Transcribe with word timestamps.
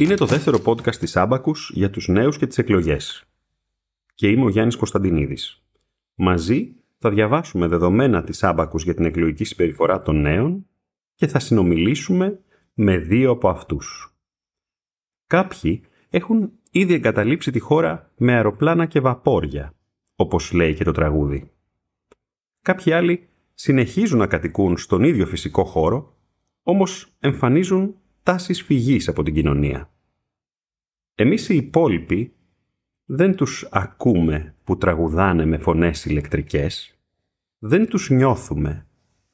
Είναι 0.00 0.14
το 0.14 0.26
δεύτερο 0.26 0.60
podcast 0.64 0.96
της 0.96 1.16
Άμπακους 1.16 1.70
για 1.74 1.90
τους 1.90 2.08
νέους 2.08 2.38
και 2.38 2.46
τις 2.46 2.58
εκλογές. 2.58 3.24
Και 4.14 4.28
είμαι 4.28 4.44
ο 4.44 4.48
Γιάννης 4.48 4.76
Κωνσταντινίδης. 4.76 5.62
Μαζί 6.14 6.74
θα 6.98 7.10
διαβάσουμε 7.10 7.66
δεδομένα 7.66 8.22
της 8.22 8.42
Άμπακους 8.42 8.82
για 8.82 8.94
την 8.94 9.04
εκλογική 9.04 9.44
συμπεριφορά 9.44 10.02
των 10.02 10.20
νέων 10.20 10.66
και 11.14 11.26
θα 11.26 11.38
συνομιλήσουμε 11.38 12.40
με 12.74 12.98
δύο 12.98 13.30
από 13.30 13.48
αυτούς. 13.48 14.14
Κάποιοι 15.26 15.82
έχουν 16.10 16.52
ήδη 16.70 16.94
εγκαταλείψει 16.94 17.50
τη 17.50 17.58
χώρα 17.58 18.10
με 18.16 18.32
αεροπλάνα 18.32 18.86
και 18.86 19.00
βαπόρια, 19.00 19.74
όπως 20.16 20.52
λέει 20.52 20.74
και 20.74 20.84
το 20.84 20.92
τραγούδι. 20.92 21.50
Κάποιοι 22.62 22.92
άλλοι 22.92 23.28
συνεχίζουν 23.54 24.18
να 24.18 24.26
κατοικούν 24.26 24.76
στον 24.76 25.02
ίδιο 25.04 25.26
φυσικό 25.26 25.64
χώρο, 25.64 26.16
όμως 26.62 27.12
εμφανίζουν 27.18 27.94
τάσεις 28.30 28.62
φυγής 28.62 29.08
από 29.08 29.22
την 29.22 29.34
κοινωνία. 29.34 29.90
Εμείς 31.14 31.48
οι 31.48 31.56
υπόλοιποι 31.56 32.34
δεν 33.04 33.34
τους 33.36 33.68
ακούμε 33.70 34.54
που 34.64 34.76
τραγουδάνε 34.76 35.44
με 35.44 35.58
φωνές 35.58 36.04
ηλεκτρικές, 36.04 36.98
δεν 37.58 37.88
τους 37.88 38.10
νιώθουμε, 38.10 38.86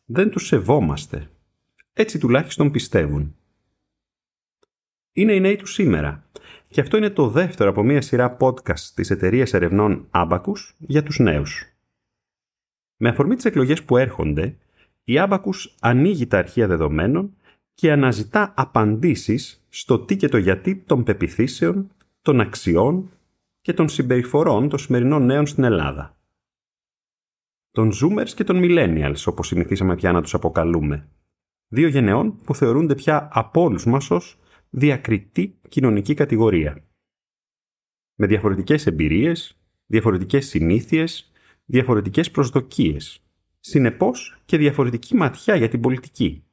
δεν 0.05 0.31
τους 0.31 0.47
σεβόμαστε. 0.47 1.31
Έτσι 1.93 2.19
τουλάχιστον 2.19 2.71
πιστεύουν. 2.71 3.37
Είναι 5.13 5.35
οι 5.35 5.41
νέοι 5.41 5.57
τους 5.57 5.73
σήμερα 5.73 6.31
και 6.69 6.81
αυτό 6.81 6.97
είναι 6.97 7.11
το 7.11 7.29
δεύτερο 7.29 7.71
από 7.71 7.83
μια 7.83 8.01
σειρά 8.01 8.37
podcast 8.41 8.81
της 8.95 9.11
εταιρείας 9.11 9.55
ερευνών 9.55 10.09
Abacus 10.11 10.75
για 10.79 11.03
τους 11.03 11.19
νέους. 11.19 11.65
Με 12.97 13.09
αφορμή 13.09 13.35
τις 13.35 13.45
εκλογές 13.45 13.83
που 13.83 13.97
έρχονται, 13.97 14.57
η 15.05 15.15
Abacus 15.17 15.71
ανοίγει 15.81 16.27
τα 16.27 16.39
αρχεία 16.39 16.67
δεδομένων 16.67 17.37
και 17.77 17.93
αναζητά 17.93 18.53
απαντήσεις 18.57 19.67
στο 19.69 19.99
τι 19.99 20.17
και 20.17 20.29
το 20.29 20.37
γιατί 20.37 20.77
των 20.77 21.03
πεπιθήσεων, 21.03 21.91
των 22.23 22.41
αξιών 22.41 23.11
και 23.61 23.73
των 23.73 23.89
συμπεριφορών 23.89 24.69
των 24.69 24.79
σημερινών 24.79 25.25
νέων 25.25 25.47
στην 25.47 25.65
Ελλάδα. 25.65 26.17
Των 27.71 27.93
Zoomers 27.93 28.29
και 28.35 28.45
των 28.45 28.61
Millennials, 28.63 29.25
όπως 29.27 29.47
συνηθίσαμε 29.47 29.95
πια 29.95 30.13
να 30.13 30.23
τους 30.23 30.35
αποκαλούμε. 30.35 31.09
Δύο 31.69 31.89
γενεών 31.89 32.41
που 32.41 32.55
θεωρούνται 32.55 32.95
πια 32.95 33.29
από 33.33 33.63
όλους 33.63 33.87
μας 33.87 34.11
ως 34.11 34.39
διακριτή 34.71 35.59
κοινωνική 35.69 36.15
κατηγορία. 36.15 36.85
Με 38.15 38.27
διαφορετικές 38.27 38.87
εμπειρίες, 38.87 39.61
διαφορετικές 39.87 40.47
συνήθειες, 40.47 41.33
διαφορετικές 41.65 42.31
προσδοκίες. 42.31 43.21
Συνεπώς 43.61 44.41
και 44.45 44.57
διαφορετική 44.57 45.17
ματιά 45.17 45.57
για 45.57 45.69
την 45.69 45.81
πολιτική. 45.81 46.46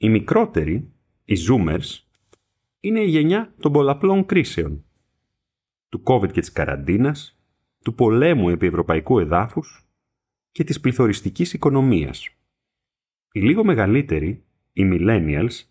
Οι 0.00 0.08
μικρότεροι, 0.08 0.92
οι 1.24 1.34
Zoomers, 1.48 1.98
είναι 2.80 3.00
η 3.00 3.08
γενιά 3.08 3.54
των 3.58 3.72
πολλαπλών 3.72 4.26
κρίσεων. 4.26 4.84
Του 5.88 6.02
COVID 6.04 6.32
και 6.32 6.40
της 6.40 6.52
καραντίνας, 6.52 7.40
του 7.82 7.94
πολέμου 7.94 8.48
επί 8.48 8.66
ευρωπαϊκού 8.66 9.18
εδάφους 9.18 9.88
και 10.50 10.64
της 10.64 10.80
πληθωριστικής 10.80 11.52
οικονομίας. 11.52 12.28
Οι 13.32 13.40
λίγο 13.40 13.64
μεγαλύτεροι, 13.64 14.44
οι 14.72 14.82
millennials, 14.92 15.62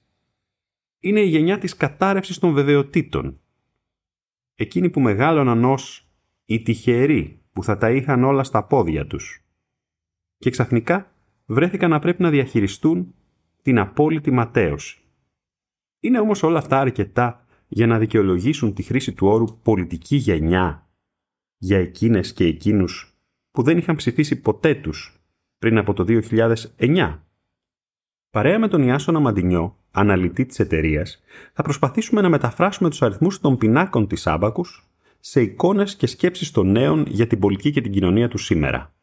είναι 1.00 1.20
η 1.20 1.28
γενιά 1.28 1.58
της 1.58 1.76
κατάρρευσης 1.76 2.38
των 2.38 2.54
βεβαιωτήτων. 2.54 3.40
Εκείνοι 4.56 4.90
που 4.90 5.00
μεγάλωναν 5.00 5.64
ως 5.64 6.10
οι 6.46 6.62
τυχεροί 6.62 7.42
που 7.54 7.64
θα 7.64 7.78
τα 7.78 7.92
είχαν 7.92 8.24
όλα 8.24 8.44
στα 8.44 8.64
πόδια 8.64 9.08
τους. 9.08 9.46
Και 10.38 10.50
ξαφνικά 10.50 11.12
βρέθηκαν 11.46 11.90
να 11.90 12.00
πρέπει 12.00 12.22
να 12.22 12.30
διαχειριστούν 12.30 13.16
την 13.68 13.80
απόλυτη 13.80 14.32
ματέωση. 14.32 14.98
Είναι 16.00 16.20
όμως 16.20 16.44
όλα 16.44 16.58
αυτά 16.58 16.80
αρκετά 16.80 17.46
για 17.68 17.88
να 17.88 18.00
δικαιολογήσουν 18.00 18.74
τη 18.74 18.84
χρήση 18.84 19.14
του 19.14 19.28
όρου 19.28 19.60
πολιτική 19.62 20.16
γενιά 20.16 20.90
για 21.58 21.78
εκείνες 21.78 22.34
και 22.34 22.46
εκείνους 22.46 23.18
που 23.52 23.64
δεν 23.64 23.78
είχαν 23.78 23.96
ψηφίσει 23.96 24.42
ποτέ 24.42 24.76
τους 24.76 25.22
πριν 25.58 25.78
από 25.78 25.94
το 25.94 26.06
2009. 26.78 27.20
Παρέα 28.30 28.60
με 28.60 28.68
τον 28.68 28.84
Ιάσονα 28.84 29.20
Μαντινιό, 29.20 29.78
αναλυτή 29.92 30.46
της 30.46 30.60
εταιρείας, 30.60 31.24
θα 31.54 31.64
προσπαθήσουμε 31.64 32.22
να 32.22 32.30
μεταφράσουμε 32.30 32.90
τους 32.90 33.02
αριθμούς 33.02 33.40
των 33.40 33.58
πινάκων 33.58 34.08
της 34.08 34.28
Άμπακους 34.28 34.88
σε 35.20 35.42
εικόνες 35.42 35.96
και 35.96 36.08
σκέψεις 36.08 36.52
των 36.52 36.72
νέων 36.72 37.06
για 37.08 37.28
την 37.28 37.40
πολιτική 37.40 37.72
και 37.72 37.82
την 37.82 37.92
κοινωνία 37.92 38.28
τους 38.28 38.46
σήμερα. 38.46 38.96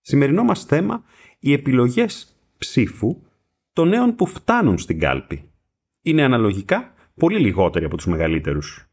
Σημερινό 0.00 0.42
μας 0.42 0.64
θέμα, 0.64 1.04
οι 1.38 1.52
επιλογές 1.52 2.35
ψήφου 2.58 3.22
των 3.72 3.88
νέων 3.88 4.14
που 4.14 4.26
φτάνουν 4.26 4.78
στην 4.78 4.98
κάλπη. 5.00 5.50
Είναι 6.02 6.22
αναλογικά 6.22 6.94
πολύ 7.14 7.38
λιγότεροι 7.38 7.84
από 7.84 7.96
τους 7.96 8.06
μεγαλύτερους. 8.06 8.88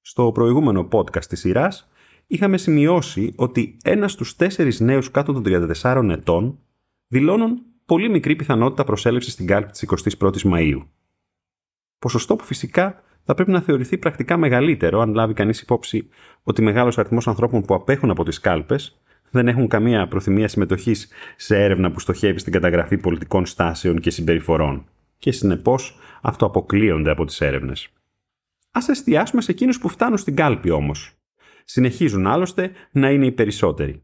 Στο 0.00 0.32
προηγούμενο 0.32 0.88
podcast 0.92 1.24
της 1.24 1.40
σειράς 1.40 1.90
είχαμε 2.26 2.58
σημειώσει 2.58 3.32
ότι 3.36 3.76
ένας 3.82 4.12
στους 4.12 4.36
τέσσερις 4.36 4.80
νέους 4.80 5.10
κάτω 5.10 5.32
των 5.32 5.42
34 5.46 6.08
ετών 6.10 6.58
δηλώνουν 7.06 7.62
πολύ 7.84 8.08
μικρή 8.10 8.36
πιθανότητα 8.36 8.84
προσέλευσης 8.84 9.32
στην 9.32 9.46
κάλπη 9.46 9.70
της 9.70 9.84
21ης 10.18 10.52
Μαΐου. 10.52 10.86
Ποσοστό 11.98 12.36
που 12.36 12.44
φυσικά 12.44 13.02
θα 13.24 13.34
πρέπει 13.34 13.50
να 13.50 13.60
θεωρηθεί 13.60 13.98
πρακτικά 13.98 14.36
μεγαλύτερο 14.36 15.00
αν 15.00 15.14
λάβει 15.14 15.34
κανείς 15.34 15.60
υπόψη 15.60 16.08
ότι 16.42 16.62
μεγάλος 16.62 16.98
αριθμός 16.98 17.28
ανθρώπων 17.28 17.62
που 17.62 17.74
απέχουν 17.74 18.10
από 18.10 18.24
τις 18.24 18.40
κάλπες 18.40 19.00
δεν 19.30 19.48
έχουν 19.48 19.68
καμία 19.68 20.08
προθυμία 20.08 20.48
συμμετοχής 20.48 21.08
σε 21.36 21.62
έρευνα 21.62 21.90
που 21.90 22.00
στοχεύει 22.00 22.38
στην 22.38 22.52
καταγραφή 22.52 22.98
πολιτικών 22.98 23.46
στάσεων 23.46 24.00
και 24.00 24.10
συμπεριφορών 24.10 24.88
και 25.18 25.32
συνεπώς 25.32 25.98
αυτοαποκλείονται 26.22 27.10
από 27.10 27.24
τις 27.24 27.40
έρευνες. 27.40 27.88
Α 28.70 28.80
εστιάσουμε 28.88 29.42
σε 29.42 29.50
εκείνους 29.50 29.78
που 29.78 29.88
φτάνουν 29.88 30.18
στην 30.18 30.36
κάλπη 30.36 30.70
όμως. 30.70 31.12
Συνεχίζουν 31.64 32.26
άλλωστε 32.26 32.70
να 32.90 33.10
είναι 33.10 33.26
οι 33.26 33.32
περισσότεροι. 33.32 34.02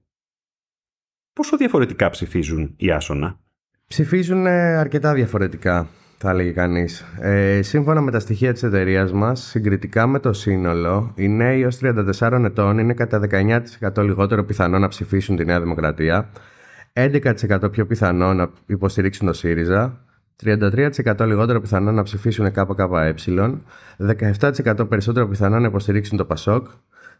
Πόσο 1.32 1.56
διαφορετικά 1.56 2.10
ψηφίζουν 2.10 2.74
οι 2.76 2.90
Άσονα; 2.90 3.40
Ψηφίζουν 3.86 4.46
αρκετά 4.46 5.14
διαφορετικά 5.14 5.88
θα 6.18 6.30
έλεγε 6.30 6.50
κανείς. 6.50 7.04
Ε, 7.20 7.62
σύμφωνα 7.62 8.00
με 8.00 8.10
τα 8.10 8.20
στοιχεία 8.20 8.52
της 8.52 8.62
εταιρείας 8.62 9.12
μας, 9.12 9.40
συγκριτικά 9.40 10.06
με 10.06 10.18
το 10.18 10.32
σύνολο, 10.32 11.12
οι 11.14 11.28
νέοι 11.28 11.64
ω 11.64 11.68
34 11.80 12.44
ετών 12.44 12.78
είναι 12.78 12.94
κατά 12.94 13.20
19% 13.20 14.02
λιγότερο 14.02 14.44
πιθανό 14.44 14.78
να 14.78 14.88
ψηφίσουν 14.88 15.36
τη 15.36 15.44
Νέα 15.44 15.60
Δημοκρατία, 15.60 16.28
11% 16.92 17.70
πιο 17.70 17.86
πιθανό 17.86 18.34
να 18.34 18.50
υποστηρίξουν 18.66 19.26
το 19.26 19.32
ΣΥΡΙΖΑ, 19.32 20.00
33% 20.44 21.26
λιγότερο 21.26 21.60
πιθανό 21.60 21.92
να 21.92 22.02
ψηφίσουν 22.02 22.52
ΚΚΕ, 22.52 23.14
17% 24.40 24.88
περισσότερο 24.88 25.28
πιθανό 25.28 25.58
να 25.58 25.66
υποστηρίξουν 25.66 26.16
το 26.16 26.24
ΠΑΣΟΚ, 26.24 26.66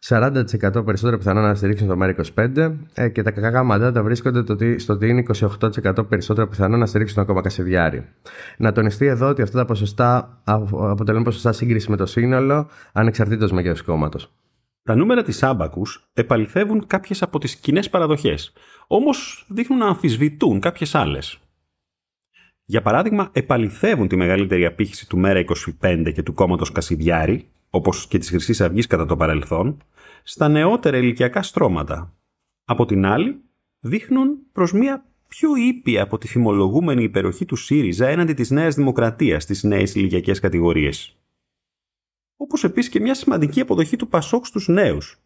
40% 0.05 0.84
περισσότερο 0.84 1.19
πιθανό 1.19 1.41
να 1.41 1.55
στηρίξουν 1.55 1.89
το 1.89 1.97
ΜΕΡΑ25 2.01 2.73
ες, 2.95 3.12
και 3.12 3.23
τα 3.23 3.31
κακά 3.31 3.62
μαντάτα 3.62 4.03
βρίσκονται 4.03 4.79
στο 4.79 4.93
ότι 4.93 5.09
είναι 5.09 5.23
28% 5.83 6.09
περισσότερο 6.09 6.49
πιθανό 6.49 6.77
να 6.77 6.87
στηρίξουν 6.87 7.23
ακόμα 7.23 7.41
Κασιδιάρη. 7.41 8.05
Να 8.59 8.73
τονιστεί 8.73 9.06
εδώ 9.06 9.29
ότι 9.29 9.43
αυτά 9.43 9.59
τα 9.59 9.65
ποσοστά 9.65 10.41
αποτελούν 10.71 11.23
ποσοστά 11.23 11.53
σύγκρισης 11.53 11.89
με 11.89 11.97
το 11.97 12.06
σύνολο 12.06 12.69
ανεξαρτήτως 12.93 13.53
μεγέθους 13.53 13.83
κόμματος. 13.83 14.33
Τα 14.83 14.95
νούμερα 14.95 15.23
της 15.23 15.43
Άμπακους 15.43 16.09
επαληθεύουν 16.12 16.87
κάποιες 16.87 17.23
από 17.23 17.39
τις 17.39 17.56
κοινές 17.56 17.91
παραδοχές, 17.91 18.53
όμως 18.87 19.47
δείχνουν 19.49 19.79
να 19.79 19.87
αμφισβητούν 19.87 20.61
κάποιες 20.61 20.95
άλλες. 20.95 21.41
Για 22.65 22.83
παράδειγμα, 22.83 23.29
επαληθεύουν 23.33 24.09
τη 24.09 24.17
μεγαλύτερη 24.17 24.67
απήχηση 24.67 25.09
του 25.09 25.21
ΜΕΡΑ25 25.25 26.12
και 26.15 26.23
του 26.23 26.32
κόμματος 26.32 26.73
Κασιδιάρη, 26.73 27.49
όπως 27.70 28.06
και 28.06 28.19
της 28.19 28.29
Χρυσής 28.29 28.61
Αυγής 28.61 28.87
κατά 28.87 29.06
το 29.06 29.17
παρελθόν, 29.17 29.82
στα 30.28 30.49
νεότερα 30.49 30.96
ηλικιακά 30.96 31.43
στρώματα. 31.43 32.14
Από 32.64 32.87
την 32.87 33.05
άλλη, 33.05 33.40
δείχνουν 33.81 34.38
προς 34.52 34.73
μια 34.73 35.06
πιο 35.28 35.56
ήπια 35.56 36.02
από 36.02 36.19
τη 36.19 36.28
φημολογούμενη 36.28 37.02
υπεροχή 37.02 37.44
του 37.44 37.56
ΣΥΡΙΖΑ 37.56 38.06
έναντι 38.06 38.34
της 38.34 38.50
Νέας 38.50 38.75
Δημοκρατίας 38.75 39.43
στις 39.43 39.62
νέες 39.62 39.94
ηλικιακές 39.94 40.40
κατηγορίες. 40.40 41.17
Όπως 42.37 42.64
επίσης 42.64 42.90
και 42.90 43.00
μια 43.00 43.14
σημαντική 43.14 43.61
αποδοχή 43.61 43.96
του 43.96 44.08
Πασόκ 44.08 44.46
στους 44.46 44.69
νέους, 44.69 45.19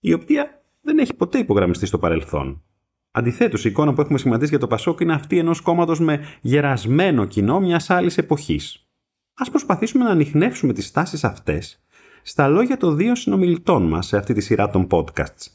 η 0.00 0.12
οποία 0.12 0.62
δεν 0.80 0.98
έχει 0.98 1.14
ποτέ 1.14 1.38
υπογραμμιστεί 1.38 1.86
στο 1.86 1.98
παρελθόν. 1.98 2.62
Αντιθέτως, 3.10 3.64
η 3.64 3.68
εικόνα 3.68 3.92
που 3.92 4.00
έχουμε 4.00 4.18
σχηματίσει 4.18 4.50
για 4.50 4.58
το 4.58 4.66
Πασόκ 4.66 5.00
είναι 5.00 5.12
αυτή 5.14 5.38
ενός 5.38 5.60
κόμματος 5.60 6.00
με 6.00 6.24
γερασμένο 6.40 7.24
κοινό 7.24 7.60
μιας 7.60 7.90
άλλης 7.90 8.18
εποχής. 8.18 8.88
Α 9.34 9.50
προσπαθήσουμε 9.50 10.04
να 10.04 10.10
ανοιχνεύσουμε 10.10 10.72
τις 10.72 10.90
τάσεις 10.90 11.24
αυτές 11.24 11.82
στα 12.22 12.48
λόγια 12.48 12.76
των 12.76 12.96
δύο 12.96 13.14
συνομιλητών 13.14 13.88
μας 13.88 14.06
σε 14.06 14.16
αυτή 14.16 14.34
τη 14.34 14.40
σειρά 14.40 14.70
των 14.70 14.86
podcasts, 14.90 15.46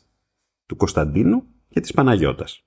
του 0.66 0.76
Κωνσταντίνου 0.76 1.44
και 1.70 1.80
της 1.80 1.92
Παναγιώτας. 1.92 2.64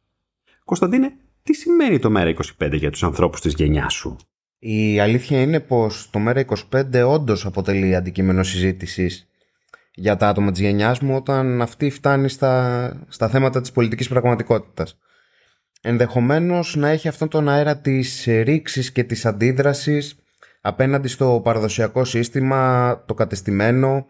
Κωνσταντίνε, 0.64 1.16
τι 1.43 1.54
σημαίνει 1.54 1.98
το 1.98 2.12
ΜΕΡΑ25 2.16 2.72
για 2.72 2.90
τους 2.90 3.02
ανθρώπους 3.02 3.40
της 3.40 3.52
γενιάς 3.52 3.94
σου; 3.94 4.16
Η 4.58 5.00
αλήθεια 5.00 5.40
είναι 5.40 5.60
πως 5.60 6.10
το 6.10 6.20
ΜΕΡΑ25 6.26 7.06
όντως 7.08 7.46
αποτελεί 7.46 7.94
αντικείμενο 7.94 8.43
συζήτησης 8.43 9.28
για 9.94 10.16
τα 10.16 10.28
άτομα 10.28 10.50
της 10.50 10.60
γενιάς 10.60 11.00
μου 11.00 11.16
όταν 11.16 11.62
αυτή 11.62 11.90
φτάνει 11.90 12.28
στα, 12.28 13.06
στα 13.08 13.28
θέματα 13.28 13.60
της 13.60 13.72
πολιτικής 13.72 14.08
πραγματικότητας. 14.08 14.98
Ενδεχομένως 15.81 16.76
να 16.76 16.88
έχει 16.88 17.08
αυτόν 17.08 17.28
τον 17.28 17.48
αέρα 17.48 17.76
της 17.76 18.25
ρήξης 18.43 18.93
και 18.93 19.04
της 19.04 19.26
αντίδρασης 19.26 20.16
απέναντι 20.66 21.08
στο 21.08 21.40
παραδοσιακό 21.44 22.04
σύστημα, 22.04 23.02
το 23.06 23.14
κατεστημένο, 23.14 24.06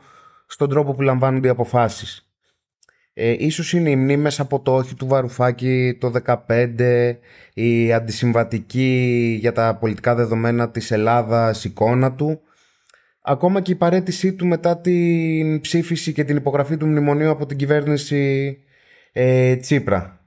στον 0.47 0.69
τρόπο 0.69 0.94
που 0.94 1.03
λαμβάνονται 1.03 1.47
οι 1.47 1.50
αποφάσεις. 1.50 2.31
Ε, 3.12 3.37
ίσως 3.38 3.73
είναι 3.73 3.91
οι 3.91 3.97
μνήμες 3.97 4.41
από 4.41 4.61
το 4.61 4.75
όχι 4.75 4.94
του 4.94 5.06
Βαρουφάκη 5.06 5.97
το 6.00 6.12
2015, 6.47 7.19
η 7.55 7.93
αντισυμβατική 7.93 9.37
για 9.41 9.53
τα 9.53 9.76
πολιτικά 9.81 10.14
δεδομένα 10.14 10.70
της 10.70 10.91
Ελλάδας 10.91 11.64
εικόνα 11.64 12.12
του, 12.12 12.41
ακόμα 13.23 13.61
και 13.61 13.73
η 13.73 13.75
παρέτησή 13.75 14.32
του 14.32 14.47
μετά 14.47 14.79
την 14.79 15.61
ψήφιση 15.61 16.12
και 16.12 16.25
την 16.25 16.37
υπογραφή 16.37 16.76
του 16.76 16.87
μνημονίου 16.87 17.31
από 17.31 17.47
την 17.47 17.56
κυβέρνηση 17.56 18.56
ε, 19.12 19.56
Τσίπρα. 19.56 20.20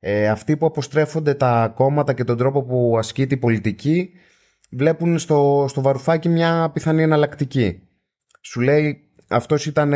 Ε, 0.00 0.28
αυτοί 0.28 0.56
που 0.56 0.66
αποστρέφονται 0.66 1.34
τα 1.34 1.72
κόμματα 1.74 2.12
και 2.12 2.24
τον 2.24 2.36
τρόπο 2.36 2.62
που 2.62 2.94
ασκείται 2.98 3.34
η 3.34 3.38
πολιτική 3.38 4.12
βλέπουν 4.70 5.18
στο, 5.18 5.66
στο 5.68 5.80
Βαρουφάκη 5.80 6.28
μια 6.28 6.70
πιθανή 6.72 7.02
εναλλακτική. 7.02 7.82
Σου 8.40 8.60
λέει 8.60 9.08
αυτός 9.28 9.66
ήταν 9.66 9.94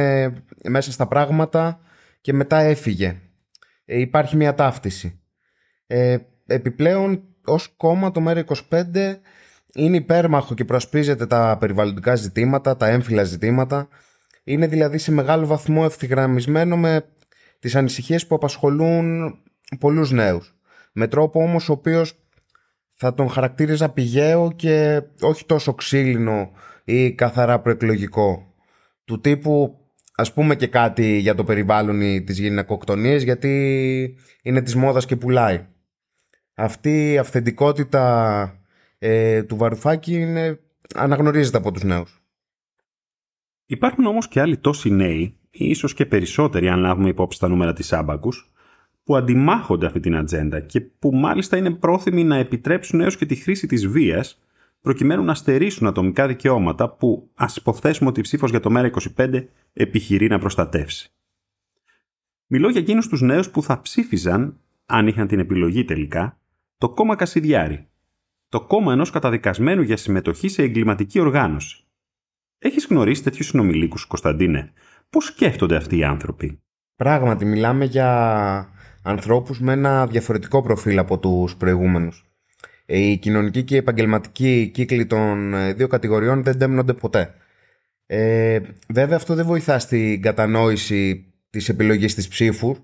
μέσα 0.68 0.92
στα 0.92 1.06
πράγματα 1.06 1.80
και 2.20 2.32
μετά 2.32 2.58
έφυγε. 2.58 3.20
Ε, 3.84 4.00
υπάρχει 4.00 4.36
μια 4.36 4.54
ταύτιση. 4.54 5.20
Ε, 5.86 6.16
επιπλέον 6.46 7.22
ως 7.44 7.74
κόμμα 7.76 8.10
το 8.10 8.22
ΜΕΡΑ25 8.26 9.16
είναι 9.74 9.96
υπέρμαχο 9.96 10.54
και 10.54 10.64
προσπίζεται 10.64 11.26
τα 11.26 11.56
περιβαλλοντικά 11.60 12.14
ζητήματα, 12.14 12.76
τα 12.76 12.88
έμφυλα 12.88 13.24
ζητήματα. 13.24 13.88
Είναι 14.44 14.66
δηλαδή 14.66 14.98
σε 14.98 15.12
μεγάλο 15.12 15.46
βαθμό 15.46 15.82
ευθυγραμμισμένο 15.84 16.76
με 16.76 17.04
τις 17.58 17.76
ανησυχίες 17.76 18.26
που 18.26 18.34
απασχολούν 18.34 19.34
πολλούς 19.78 20.10
νέους. 20.10 20.56
Με 20.92 21.06
τρόπο 21.06 21.42
όμως 21.42 21.68
ο 21.68 21.72
οποίος 21.72 22.21
θα 23.04 23.14
τον 23.14 23.28
χαρακτήριζα 23.28 23.88
πηγαίο 23.88 24.52
και 24.52 25.02
όχι 25.20 25.46
τόσο 25.46 25.74
ξύλινο 25.74 26.50
ή 26.84 27.12
καθαρά 27.12 27.60
προεκλογικό. 27.60 28.54
Του 29.04 29.20
τύπου 29.20 29.78
ας 30.14 30.32
πούμε 30.32 30.56
και 30.56 30.66
κάτι 30.66 31.18
για 31.18 31.34
το 31.34 31.44
περιβάλλον 31.44 32.00
ή 32.00 32.22
τις 32.22 32.38
γυναικοκτονίες 32.38 33.22
γιατί 33.22 34.16
είναι 34.42 34.62
της 34.62 34.74
μόδας 34.74 35.06
και 35.06 35.16
πουλάει. 35.16 35.66
Αυτή 36.54 37.12
η 37.12 37.18
αυθεντικότητα 37.18 38.04
ε, 38.98 39.42
του 39.42 39.56
Βαρουφάκη 39.56 40.14
είναι, 40.14 40.60
αναγνωρίζεται 40.94 41.56
από 41.56 41.72
τους 41.72 41.82
νέους. 41.82 42.22
Υπάρχουν 43.66 44.06
όμως 44.06 44.28
και 44.28 44.40
άλλοι 44.40 44.56
τόσοι 44.56 44.90
νέοι, 44.90 45.38
ή 45.50 45.64
ίσως 45.68 45.94
και 45.94 46.06
περισσότεροι 46.06 46.68
αν 46.68 46.80
λάβουμε 46.80 47.08
υπόψη 47.08 47.38
τα 47.38 47.48
νούμερα 47.48 47.72
της 47.72 47.92
Άμπακους, 47.92 48.51
που 49.04 49.16
αντιμάχονται 49.16 49.86
αυτή 49.86 50.00
την 50.00 50.16
ατζέντα 50.16 50.60
και 50.60 50.80
που 50.80 51.14
μάλιστα 51.14 51.56
είναι 51.56 51.70
πρόθυμοι 51.70 52.24
να 52.24 52.36
επιτρέψουν 52.36 53.00
έως 53.00 53.16
και 53.16 53.26
τη 53.26 53.34
χρήση 53.34 53.66
της 53.66 53.86
βίας 53.86 54.42
προκειμένου 54.80 55.24
να 55.24 55.34
στερήσουν 55.34 55.86
ατομικά 55.86 56.26
δικαιώματα 56.26 56.90
που 56.90 57.30
ας 57.34 57.56
υποθέσουμε 57.56 58.08
ότι 58.08 58.20
η 58.20 58.22
ψήφος 58.22 58.50
για 58.50 58.60
το 58.60 58.70
ΜΕΡΑ25 58.76 59.44
επιχειρεί 59.72 60.28
να 60.28 60.38
προστατεύσει. 60.38 61.12
Μιλώ 62.46 62.68
για 62.68 62.80
εκείνους 62.80 63.08
τους 63.08 63.20
νέους 63.20 63.50
που 63.50 63.62
θα 63.62 63.80
ψήφιζαν, 63.80 64.60
αν 64.86 65.06
είχαν 65.06 65.26
την 65.26 65.38
επιλογή 65.38 65.84
τελικά, 65.84 66.38
το 66.78 66.88
κόμμα 66.88 67.16
Κασιδιάρη, 67.16 67.88
το 68.48 68.60
κόμμα 68.60 68.92
ενός 68.92 69.10
καταδικασμένου 69.10 69.82
για 69.82 69.96
συμμετοχή 69.96 70.48
σε 70.48 70.62
εγκληματική 70.62 71.20
οργάνωση. 71.20 71.84
Έχεις 72.58 72.86
γνωρίσει 72.86 73.22
τέτοιους 73.22 73.46
συνομιλίκους, 73.46 74.04
Κωνσταντίνε; 74.04 74.72
Πώς 75.10 75.24
σκέφτονται 75.24 75.76
αυτοί 75.76 75.96
οι 75.96 76.04
άνθρωποι; 76.04 76.60
Πράγματι, 76.96 77.44
μιλάμε 77.44 77.84
για 77.84 78.68
ανθρώπους 79.02 79.60
με 79.60 79.72
ένα 79.72 80.06
διαφορετικό 80.06 80.62
προφίλ 80.62 80.98
από 80.98 81.18
τους 81.18 81.56
προηγούμενους. 81.56 82.26
Ε, 82.86 82.98
η 82.98 83.16
κοινωνική 83.16 83.62
και 83.62 83.74
η 83.74 83.78
επαγγελματική 83.78 84.70
κύκλοι 84.74 85.06
των 85.06 85.54
ε, 85.54 85.72
δύο 85.72 85.86
κατηγοριών 85.86 86.42
δεν 86.42 86.58
τέμνονται 86.58 86.92
ποτέ. 86.92 87.34
Ε, 88.06 88.60
βέβαια 88.88 89.16
αυτό 89.16 89.34
δεν 89.34 89.46
βοηθά 89.46 89.78
στην 89.78 90.22
κατανόηση 90.22 91.32
της 91.50 91.68
επιλογής 91.68 92.14
της 92.14 92.28
ψήφου 92.28 92.76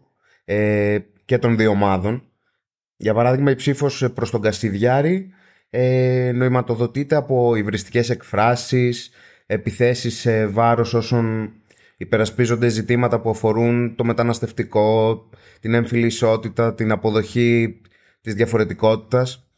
ε, 0.44 0.98
και 1.24 1.38
των 1.38 1.56
δύο 1.56 1.70
ομάδων. 1.70 2.22
Για 2.96 3.14
παράδειγμα 3.14 3.50
η 3.50 3.54
ψήφος 3.54 4.12
προς 4.14 4.30
τον 4.30 4.40
Κασιδιάρη 4.40 5.30
ε, 5.70 6.32
νοηματοδοτείται 6.34 7.16
από 7.16 7.54
υβριστικές 7.56 8.10
εκφράσεις, 8.10 9.10
επιθέσεις 9.46 10.18
σε 10.18 10.46
βάρος 10.46 10.94
όσων 10.94 11.52
υπερασπίζονται 11.98 12.68
ζητήματα 12.68 13.20
που 13.20 13.30
αφορούν 13.30 13.94
το 13.96 14.04
μεταναστευτικό, 14.04 15.22
την 15.60 15.74
έμφυλη 15.74 16.06
ισότητα, 16.06 16.74
την 16.74 16.90
αποδοχή 16.90 17.80
της 18.20 18.34
διαφορετικότητας, 18.34 19.50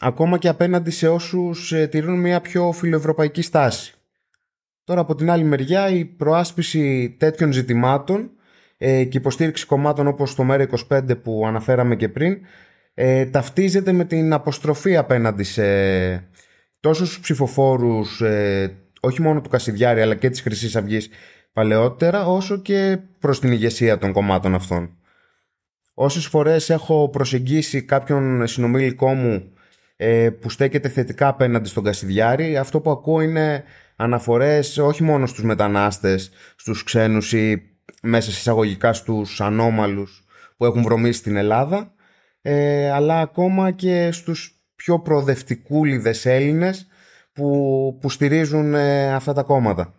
ακόμα 0.00 0.38
και 0.38 0.48
απέναντι 0.48 0.90
σε 0.90 1.08
όσους 1.08 1.72
ε, 1.72 1.86
τηρούν 1.86 2.20
μια 2.20 2.40
πιο 2.40 2.72
φιλοευρωπαϊκή 2.72 3.42
στάση. 3.42 3.94
Τώρα 4.84 5.00
από 5.00 5.14
την 5.14 5.30
άλλη 5.30 5.44
μεριά 5.44 5.88
η 5.88 6.04
προάσπιση 6.04 7.16
τέτοιων 7.18 7.52
ζητημάτων 7.52 8.30
ε, 8.78 9.04
και 9.04 9.18
υποστήριξη 9.18 9.66
κομμάτων 9.66 10.06
όπως 10.06 10.34
το 10.34 10.46
ΜΕΡΑ25 10.50 11.22
που 11.22 11.44
αναφέραμε 11.46 11.96
και 11.96 12.08
πριν 12.08 12.38
ε, 12.94 13.26
ταυτίζεται 13.26 13.92
με 13.92 14.04
την 14.04 14.32
αποστροφή 14.32 14.96
απέναντι 14.96 15.42
σε 15.42 15.64
τόσους 16.80 17.20
ψηφοφόρους 17.20 18.20
ε, 18.20 18.76
όχι 19.00 19.22
μόνο 19.22 19.40
του 19.40 19.48
Κασιδιάρη 19.48 20.00
αλλά 20.00 20.14
και 20.14 20.30
της 20.30 20.40
χρυσής 20.40 20.76
αυγής 20.76 21.08
παλαιότερα 21.54 22.26
όσο 22.26 22.56
και 22.56 22.98
προς 23.18 23.40
την 23.40 23.52
ηγεσία 23.52 23.98
των 23.98 24.12
κομμάτων 24.12 24.54
αυτών. 24.54 24.96
Όσες 25.94 26.26
φορές 26.26 26.70
έχω 26.70 27.08
προσεγγίσει 27.08 27.82
κάποιον 27.82 28.46
συνομήλικό 28.46 29.14
μου 29.14 29.52
ε, 29.96 30.30
που 30.30 30.50
στέκεται 30.50 30.88
θετικά 30.88 31.28
απέναντι 31.28 31.68
στον 31.68 31.84
Κασιδιάρη 31.84 32.56
αυτό 32.56 32.80
που 32.80 32.90
ακούω 32.90 33.20
είναι 33.20 33.64
αναφορές 33.96 34.78
όχι 34.78 35.02
μόνο 35.02 35.26
στους 35.26 35.44
μετανάστες, 35.44 36.30
στους 36.56 36.82
ξένους 36.82 37.32
ή 37.32 37.62
μέσα 38.02 38.30
εισαγωγικά 38.30 38.92
στους 38.92 39.40
ανώμαλους 39.40 40.24
που 40.56 40.64
έχουν 40.64 40.82
βρωμίσει 40.82 41.18
στην 41.18 41.36
Ελλάδα 41.36 41.94
ε, 42.42 42.90
αλλά 42.90 43.20
ακόμα 43.20 43.70
και 43.70 44.12
στους 44.12 44.64
πιο 44.76 45.00
προοδευτικούλιδες 45.00 46.26
Έλληνες 46.26 46.86
που, 47.32 47.98
που 48.00 48.10
στηρίζουν 48.10 48.74
ε, 48.74 49.14
αυτά 49.14 49.32
τα 49.32 49.42
κόμματα. 49.42 49.94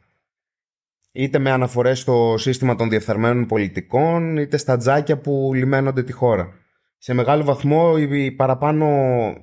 Είτε 1.18 1.40
με 1.40 1.52
αναφορές 1.52 2.00
στο 2.00 2.36
σύστημα 2.38 2.76
των 2.76 2.90
διεφθαρμένων 2.90 3.46
πολιτικών, 3.46 4.38
είτε 4.38 4.58
στα 4.58 4.78
τζάκια 4.78 5.18
που 5.18 5.52
λιμένονται 5.54 6.04
τη 6.04 6.12
χώρα. 6.12 6.54
Σε 6.98 7.14
μεγάλο 7.14 7.44
βαθμό 7.44 7.94
οι 7.98 8.32
παραπάνω 8.32 8.88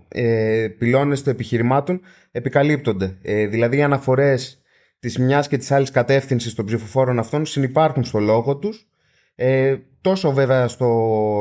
ε, 0.09 0.69
πυλώνες 0.79 1.23
των 1.23 1.33
επιχειρημάτων 1.33 2.00
επικαλύπτονται. 2.31 3.19
Ε, 3.23 3.47
δηλαδή 3.47 3.76
οι 3.76 3.83
αναφορές 3.83 4.62
της 4.99 5.19
μιας 5.19 5.49
και 5.49 5.57
της 5.57 5.71
άλλης 5.71 5.91
κατεύθυνσης 5.91 6.55
των 6.55 6.64
ψηφοφόρων 6.64 7.19
αυτών 7.19 7.47
συνυπάρχουν 7.47 8.05
στο 8.05 8.19
λόγο 8.19 8.57
τους 8.57 8.87
ε, 9.35 9.76
τόσο 10.00 10.33
βέβαια 10.33 10.69
στο 10.69 10.87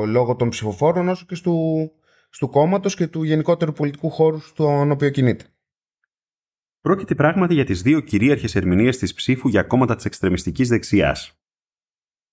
λόγο 0.07 0.35
των 0.35 0.49
ψηφοφόρων 0.49 1.09
όσο 1.09 1.25
και 1.27 1.35
στο 1.35 1.51
του 2.39 2.49
κόμματος 2.49 2.95
και 2.95 3.07
του 3.07 3.23
γενικότερου 3.23 3.73
πολιτικού 3.73 4.09
χώρου 4.09 4.39
στον 4.39 4.91
οποίο 4.91 5.09
κινείται. 5.09 5.43
Πρόκειται 6.81 7.15
πράγματι 7.15 7.53
για 7.53 7.65
τις 7.65 7.81
δύο 7.81 7.99
κυρίαρχες 7.99 8.55
ερμηνείες 8.55 8.97
της 8.97 9.13
ψήφου 9.13 9.47
για 9.47 9.63
κόμματα 9.63 9.95
της 9.95 10.05
εξτρεμιστικής 10.05 10.67
δεξιάς. 10.67 11.41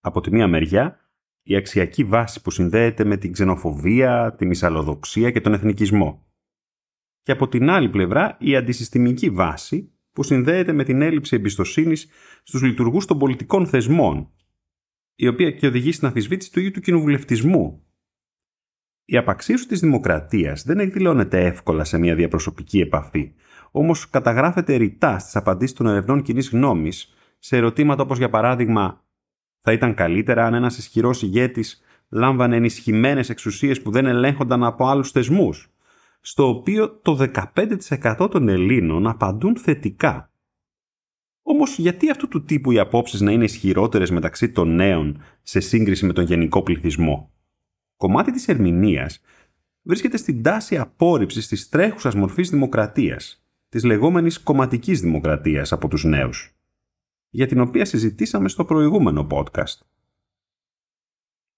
Από 0.01 0.21
τη 0.21 0.31
μία 0.31 0.49
μεριά, 0.49 1.11
η 1.43 1.57
αξιακή 1.57 2.05
βάση 2.05 2.43
που 2.43 2.51
συνδέεται 2.51 3.05
με 3.05 3.17
την 3.17 3.33
ξενοφοβία, 3.33 4.35
τη 4.39 4.47
μυσαλλοδοξία 4.47 5.31
και 5.31 5.41
τον 5.41 5.53
εθνικισμό. 5.53 6.27
Και 7.23 7.33
από 7.33 7.49
την 7.49 7.71
άλλη 7.71 7.89
πλευρά, 7.89 8.37
η 8.41 8.57
αντισυστημική 8.57 9.31
βάση 9.31 9.93
που 10.13 10.23
συνδέεται 10.23 10.73
με 10.73 10.85
την 10.85 11.03
έλλειψη 11.03 11.37
εμπιστοσύνης 11.37 12.09
στους 12.43 12.63
λειτουργούς 12.63 13.07
των 13.07 13.19
πολιτικών 13.19 13.67
θεσμών 13.67 14.33
η 15.21 15.27
οποία 15.27 15.51
και 15.51 15.67
οδηγεί 15.67 15.93
στην 15.93 16.09
αφισβήτηση 16.09 16.53
του 16.53 16.59
ίδιου 16.59 16.71
του 16.71 16.81
κοινοβουλευτισμού. 16.81 17.87
Η 19.05 19.17
απαξίωση 19.17 19.69
της 19.69 19.81
δημοκρατίας 19.81 20.63
δεν 20.63 20.79
εκδηλώνεται 20.79 21.45
εύκολα 21.45 21.85
σε 21.85 21.99
μια 21.99 22.15
διαπροσωπική 22.15 22.81
επαφή, 22.81 23.35
όμως 23.71 24.11
καταγράφεται 24.11 24.77
ρητά 24.77 25.19
στις 25.19 25.37
απαντήσεις 25.37 25.77
των 25.77 25.87
ερευνών 25.87 26.23
κοινής 26.23 26.51
γνώμης 26.51 27.15
σε 27.39 27.57
ερωτήματα 27.57 28.03
όπως 28.03 28.19
για 28.19 28.31
παράδειγμα 28.31 29.05
θα 29.61 29.73
ήταν 29.73 29.95
καλύτερα 29.95 30.47
αν 30.47 30.55
ένας 30.55 30.79
ισχυρός 30.79 31.23
ηγέτης 31.23 31.83
λάμβανε 32.09 32.57
ενισχυμένες 32.57 33.31
εξουσίες 33.31 33.83
που 33.83 33.91
δεν 33.91 34.07
ελέγχονταν 34.07 34.65
από 34.65 34.87
άλλους 34.87 35.11
θεσμούς, 35.11 35.73
στο 36.21 36.49
οποίο 36.49 37.01
το 37.01 37.31
15% 37.95 38.29
των 38.31 38.49
Ελλήνων 38.49 39.07
απαντούν 39.07 39.57
θετικά 39.57 40.33
Όμως, 41.43 41.79
γιατί 41.79 42.11
αυτού 42.11 42.29
του 42.29 42.45
τύπου 42.45 42.71
οι 42.71 42.79
απόψεις 42.79 43.21
να 43.21 43.33
είναι 43.33 43.45
ισχυρότερες 43.45 44.11
μεταξύ 44.11 44.51
των 44.51 44.75
νέων 44.75 45.23
σε 45.43 45.61
σύγκριση 45.61 46.07
με 46.07 46.13
τον 46.13 46.25
γενικό 46.25 46.63
πληθυσμό; 46.63 47.33
Κομμάτι 47.97 48.33
της 48.33 48.49
ερμηνείας 48.49 49.21
βρίσκεται 49.83 50.17
στην 50.17 50.43
τάση 50.43 50.77
απόρριψης 50.77 51.47
της 51.49 51.69
τρέχουσας 51.69 52.15
μορφής 52.15 52.51
δημοκρατίας, 52.51 53.48
της 53.69 53.85
λεγόμενης 53.85 54.41
κομματικής 54.41 55.01
δημοκρατίας 55.01 55.73
από 55.73 55.89
τους 55.89 56.05
νέους, 56.05 56.57
για 57.31 57.47
την 57.47 57.61
οποία 57.61 57.85
συζητήσαμε 57.85 58.49
στο 58.49 58.65
προηγούμενο 58.65 59.27
podcast. 59.31 59.79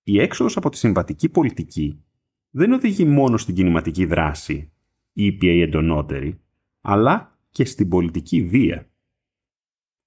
Η 0.02 0.20
έξοδος 0.20 0.56
από 0.56 0.70
τη 0.70 0.76
συμβατική 0.76 1.28
πολιτική 1.28 2.04
δεν 2.50 2.72
οδηγεί 2.72 3.04
μόνο 3.04 3.36
στην 3.36 3.54
κινηματική 3.54 4.04
δράση, 4.04 4.72
ήπια 5.12 5.52
ή 5.52 5.60
εντονότερη, 5.60 6.40
αλλά 6.80 7.38
και 7.50 7.64
στην 7.64 7.88
πολιτική 7.88 8.42
βία. 8.42 8.90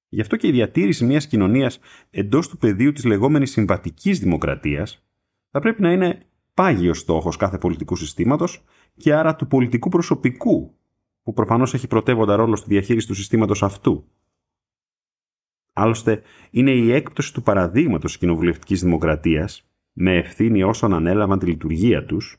Γι' 0.10 0.22
αυτό 0.22 0.36
και 0.36 0.48
η 0.48 0.52
διατήρηση 0.52 1.06
μιας 1.06 1.28
κοινωνίας 1.28 1.80
εντός 2.10 2.48
του 2.48 2.58
πεδίου 2.58 2.92
της 2.92 3.04
λεγόμενης 3.04 3.52
συμβατικής 3.52 4.20
δημοκρατίας 4.20 5.06
θα 5.50 5.60
πρέπει 5.60 5.82
να 5.82 5.92
είναι 5.92 6.20
πάγιος 6.54 7.00
στόχος 7.00 7.38
κάθε 7.38 7.58
πολιτικού 7.58 7.96
συστήματος 7.96 8.64
και 8.96 9.14
άρα 9.14 9.36
του 9.36 9.48
πολιτικού 9.48 9.90
προσωπικού 9.90 10.78
που 11.24 11.34
προφανώς 11.34 11.74
έχει 11.74 11.88
πρωτεύοντα 11.88 12.36
ρόλο 12.36 12.56
στη 12.56 12.70
διαχείριση 12.70 13.08
του 13.08 13.14
συστήματος 13.14 13.64
αυτού. 13.64 14.08
Άλλωστε, 15.74 16.22
είναι 16.52 16.72
η 16.72 16.92
έκπτωση 16.92 17.34
του 17.34 17.42
παραδείγματος 17.42 18.12
της 18.12 18.20
κοινοβουλευτικής 18.20 18.82
δημοκρατίας 18.82 19.68
με 19.94 20.18
ευθύνη 20.18 20.64
όσων 20.64 20.94
ανέλαβαν 20.94 21.40
τη 21.40 21.46
λειτουργία 21.46 22.06
τους 22.06 22.38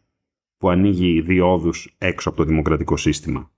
που 0.57 0.69
ανοίγει 0.69 1.21
διόδους 1.21 1.95
έξω 1.99 2.29
από 2.29 2.39
το 2.39 2.45
δημοκρατικό 2.45 2.97
σύστημα. 2.97 3.53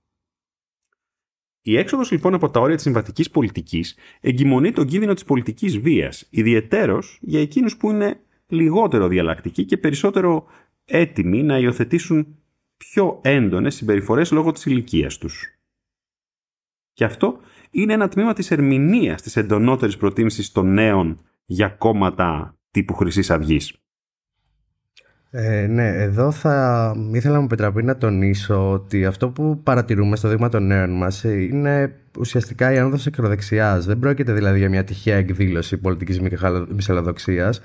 Η 1.61 1.77
έξοδος 1.77 2.11
λοιπόν 2.11 2.33
από 2.33 2.49
τα 2.49 2.59
όρια 2.59 2.75
της 2.75 2.83
συμβατικής 2.83 3.29
πολιτικής 3.29 3.97
εγκυμονεί 4.21 4.71
τον 4.71 4.87
κίνδυνο 4.87 5.13
της 5.13 5.25
πολιτικής 5.25 5.79
βίας, 5.79 6.27
ιδιαιτέρως 6.29 7.19
για 7.21 7.41
εκείνους 7.41 7.77
που 7.77 7.89
είναι 7.89 8.19
λιγότερο 8.47 9.07
διαλλακτικοί 9.07 9.65
και 9.65 9.77
περισσότερο 9.77 10.45
έτοιμοι 10.85 11.43
να 11.43 11.57
υιοθετήσουν 11.57 12.37
πιο 12.77 13.19
έντονες 13.23 13.75
συμπεριφορές 13.75 14.31
λόγω 14.31 14.51
της 14.51 14.65
ηλικίας 14.65 15.17
τους. 15.17 15.57
Και 16.93 17.03
αυτό 17.03 17.39
είναι 17.71 17.93
ένα 17.93 18.07
τμήμα 18.07 18.33
της 18.33 18.51
ερμηνείας 18.51 19.21
της 19.21 19.35
εντονότερης 19.35 19.97
προτίμησης 19.97 20.51
των 20.51 20.73
νέων 20.73 21.19
για 21.45 21.69
κόμματα 21.69 22.57
τύπου 22.71 22.93
χρυσής 22.93 23.29
αυγής. 23.29 23.73
Ε, 25.29 25.67
ναι, 25.67 25.87
εδώ 25.87 26.31
θα 26.31 26.95
ήθελα 27.13 27.33
να 27.33 27.41
μου 27.41 27.47
πετραπεί 27.47 27.83
να 27.83 27.97
τονίσω 27.97 28.71
ότι 28.71 29.05
αυτό 29.05 29.29
που 29.29 29.61
παρατηρούμε 29.63 30.15
στο 30.15 30.29
δείγμα 30.29 30.49
των 30.49 30.67
νέων 30.67 30.97
μας 30.97 31.23
είναι 31.23 31.95
ουσιαστικά 32.19 32.73
η 32.73 32.77
άνοδος 32.77 33.07
ακροδεξιάς. 33.07 33.85
Δεν 33.85 33.99
πρόκειται 33.99 34.33
δηλαδή 34.33 34.57
για 34.57 34.69
μια 34.69 34.83
τυχαία 34.83 35.15
εκδήλωση 35.15 35.77
πολιτικής 35.77 36.19
μυσαλλοδοξίας, 36.69 37.61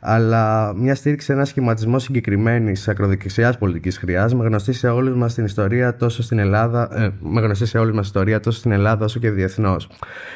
αλλά 0.00 0.74
μια 0.76 0.94
στήριξη, 0.94 1.32
ένα 1.32 1.44
σχηματισμό 1.44 1.98
συγκεκριμένης 1.98 2.88
ακροδεξιάς 2.88 3.58
πολιτικής 3.58 3.98
χρειάς, 3.98 4.34
με 4.34 4.44
γνωστή 4.44 4.72
σε 4.72 4.88
όλους 4.88 5.16
μας 5.16 5.32
στην 5.32 5.44
ιστορία 5.44 5.96
τόσο 5.96 6.22
στην 6.22 6.38
Ελλάδα, 6.38 7.02
ε, 7.02 7.10
με 7.20 7.40
γνωστή 7.40 7.66
σε 7.66 7.78
όλη 7.78 7.92
μας 7.92 8.06
ιστορία 8.06 8.40
τόσο 8.40 8.58
στην 8.58 8.72
Ελλάδα 8.72 9.04
όσο 9.04 9.18
και 9.18 9.30
διεθνώς. 9.30 9.88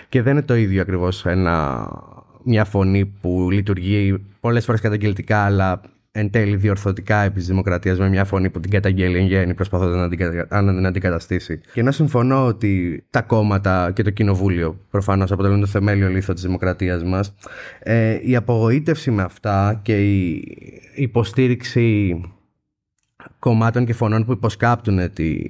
Και 0.09 0.23
δεν 0.23 0.33
είναι 0.33 0.42
το 0.42 0.54
ίδιο 0.54 0.81
ακριβώς 0.81 1.26
μια 2.45 2.64
φωνή 2.64 3.04
που 3.21 3.49
λειτουργεί 3.50 4.25
πολλές 4.40 4.64
φορές 4.64 4.81
καταγγελτικά, 4.81 5.38
αλλά 5.38 5.81
εν 6.12 6.31
τέλει 6.31 6.57
διορθωτικά 6.57 7.23
επί 7.23 7.35
της 7.35 7.47
δημοκρατίας 7.47 7.99
με 7.99 8.09
μια 8.09 8.25
φωνή 8.25 8.50
που 8.50 8.61
την 8.61 8.71
καταγγέλει 8.71 9.19
εν 9.19 9.26
γέννη 9.26 9.54
προσπαθώντας 9.54 10.11
να 10.49 10.73
την 10.73 10.87
αντικαταστήσει. 10.87 11.61
Και 11.73 11.81
ενώ 11.81 11.90
συμφωνώ 11.90 12.47
ότι 12.47 13.04
τα 13.11 13.23
κόμματα 13.23 13.92
και 13.95 14.02
το 14.02 14.11
κοινοβούλιο 14.11 14.78
προφανώς 14.90 15.33
αποτελούν 15.33 15.61
το 15.61 15.66
θεμέλιο 15.66 16.09
λίθο 16.09 16.33
της 16.33 16.42
δημοκρατίας 16.42 17.04
μας, 17.04 17.35
ε, 17.78 18.19
η 18.23 18.37
απογοήτευση 18.37 19.11
με 19.11 19.23
αυτά 19.23 19.81
και 19.83 20.21
η 20.21 20.45
υποστήριξη 20.95 22.21
κομμάτων 23.38 23.85
και 23.85 23.92
φωνών 23.92 24.25
που 24.25 24.33
υποσκάπτουν 24.33 25.12
τη, 25.12 25.45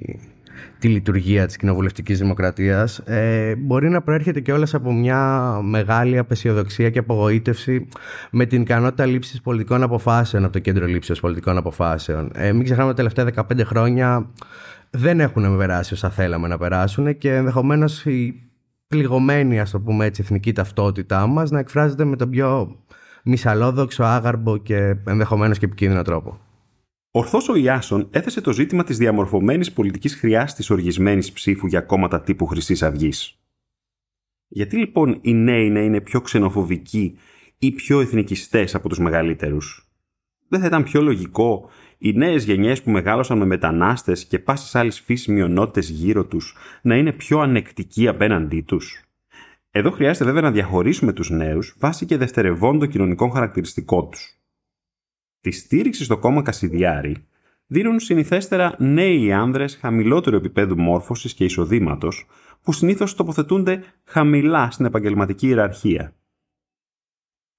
τη 0.79 0.87
λειτουργία 0.87 1.45
της 1.45 1.57
κοινοβουλευτικής 1.57 2.19
δημοκρατίας 2.19 2.97
ε, 2.99 3.55
μπορεί 3.55 3.89
να 3.89 4.01
προέρχεται 4.01 4.39
και 4.39 4.53
όλες 4.53 4.73
από 4.73 4.93
μια 4.93 5.59
μεγάλη 5.63 6.17
απεσιοδοξία 6.17 6.89
και 6.89 6.99
απογοήτευση 6.99 7.87
με 8.31 8.45
την 8.45 8.61
ικανότητα 8.61 9.05
λήψης 9.05 9.41
πολιτικών 9.41 9.83
αποφάσεων 9.83 10.43
από 10.43 10.53
το 10.53 10.59
κέντρο 10.59 10.85
λήψης 10.85 11.19
πολιτικών 11.19 11.57
αποφάσεων. 11.57 12.31
Ε, 12.35 12.51
μην 12.51 12.63
ξεχνάμε 12.63 12.89
ότι 12.89 13.03
τα 13.03 13.11
τελευταία 13.11 13.45
15 13.49 13.65
χρόνια 13.65 14.29
δεν 14.89 15.19
έχουν 15.19 15.57
περάσει 15.57 15.93
όσα 15.93 16.09
θέλαμε 16.09 16.47
να 16.47 16.57
περάσουν 16.57 17.17
και 17.17 17.35
ενδεχομένως 17.35 18.05
η 18.05 18.43
πληγωμένη, 18.87 19.59
ας 19.59 19.71
το 19.71 19.79
πούμε 19.79 20.05
έτσι, 20.05 20.21
εθνική 20.25 20.53
ταυτότητά 20.53 21.27
μας 21.27 21.51
να 21.51 21.59
εκφράζεται 21.59 22.03
με 22.03 22.15
τον 22.15 22.29
πιο 22.29 22.77
μυσαλόδοξο, 23.23 24.03
άγαρμπο 24.03 24.57
και 24.57 24.95
ενδεχομένως 25.05 25.57
και 25.57 25.65
επικίνδυνο 25.65 26.01
τρόπο. 26.01 26.39
Ορθώς 27.15 27.49
ο 27.49 27.55
Ιάσον 27.55 28.07
έθεσε 28.11 28.41
το 28.41 28.53
ζήτημα 28.53 28.83
της 28.83 28.97
διαμορφωμένης 28.97 29.71
πολιτικής 29.71 30.15
χρειάς 30.15 30.55
της 30.55 30.69
οργισμένης 30.69 31.31
ψήφου 31.31 31.67
για 31.67 31.81
κόμματα 31.81 32.21
τύπου 32.21 32.45
Χρυσής 32.45 32.83
Αυγής. 32.83 33.39
Γιατί 34.47 34.77
λοιπόν 34.77 35.19
οι 35.21 35.33
νέοι 35.33 35.69
να 35.69 35.79
είναι 35.79 36.01
πιο 36.01 36.21
ξενοφοβικοί 36.21 37.17
ή 37.57 37.71
πιο 37.71 37.99
εθνικιστές 37.99 38.75
από 38.75 38.89
τους 38.89 38.99
μεγαλύτερους; 38.99 39.87
Δεν 40.47 40.59
θα 40.59 40.65
ήταν 40.65 40.83
πιο 40.83 41.01
λογικό 41.01 41.69
οι 41.97 42.13
νέες 42.13 42.43
γενιές 42.43 42.81
που 42.81 42.91
μεγάλωσαν 42.91 43.37
με 43.37 43.45
μετανάστες 43.45 44.25
και 44.25 44.39
πάσης 44.39 44.75
άλλης 44.75 44.99
φύσης 44.99 45.27
μειονότητες 45.27 45.89
γύρω 45.89 46.25
τους 46.25 46.55
να 46.81 46.95
είναι 46.95 47.11
πιο 47.11 47.39
ανεκτικοί 47.39 48.07
απέναντί 48.07 48.61
τους; 48.61 49.03
Εδώ 49.71 49.91
χρειάζεται 49.91 50.25
βέβαια 50.25 50.41
να 50.41 50.51
διαχωρίσουμε 50.51 51.13
τους 51.13 51.29
νέους 51.29 51.75
βάσει 51.79 52.05
και 52.05 52.17
δευτερευόντων 52.17 52.89
κοινωνικών 52.89 53.31
χαρακτηριστικών 53.31 54.09
τους. 54.09 54.32
Τη 55.43 55.51
στήριξη 55.51 56.03
στο 56.03 56.17
κόμμα 56.17 56.41
Κασιδιάρη 56.41 57.27
δίνουν 57.67 57.99
συνηθέστερα 57.99 58.75
νέοι 58.79 59.31
άνδρες 59.33 59.75
χαμηλότερου 59.75 60.35
επίπεδου 60.35 60.77
μόρφωσης 60.77 61.33
και 61.33 61.43
εισοδήματος, 61.43 62.25
που 62.61 62.71
συνήθως 62.71 63.15
τοποθετούνται 63.15 63.83
χαμηλά 64.03 64.71
στην 64.71 64.85
επαγγελματική 64.85 65.47
ιεραρχία. 65.47 66.15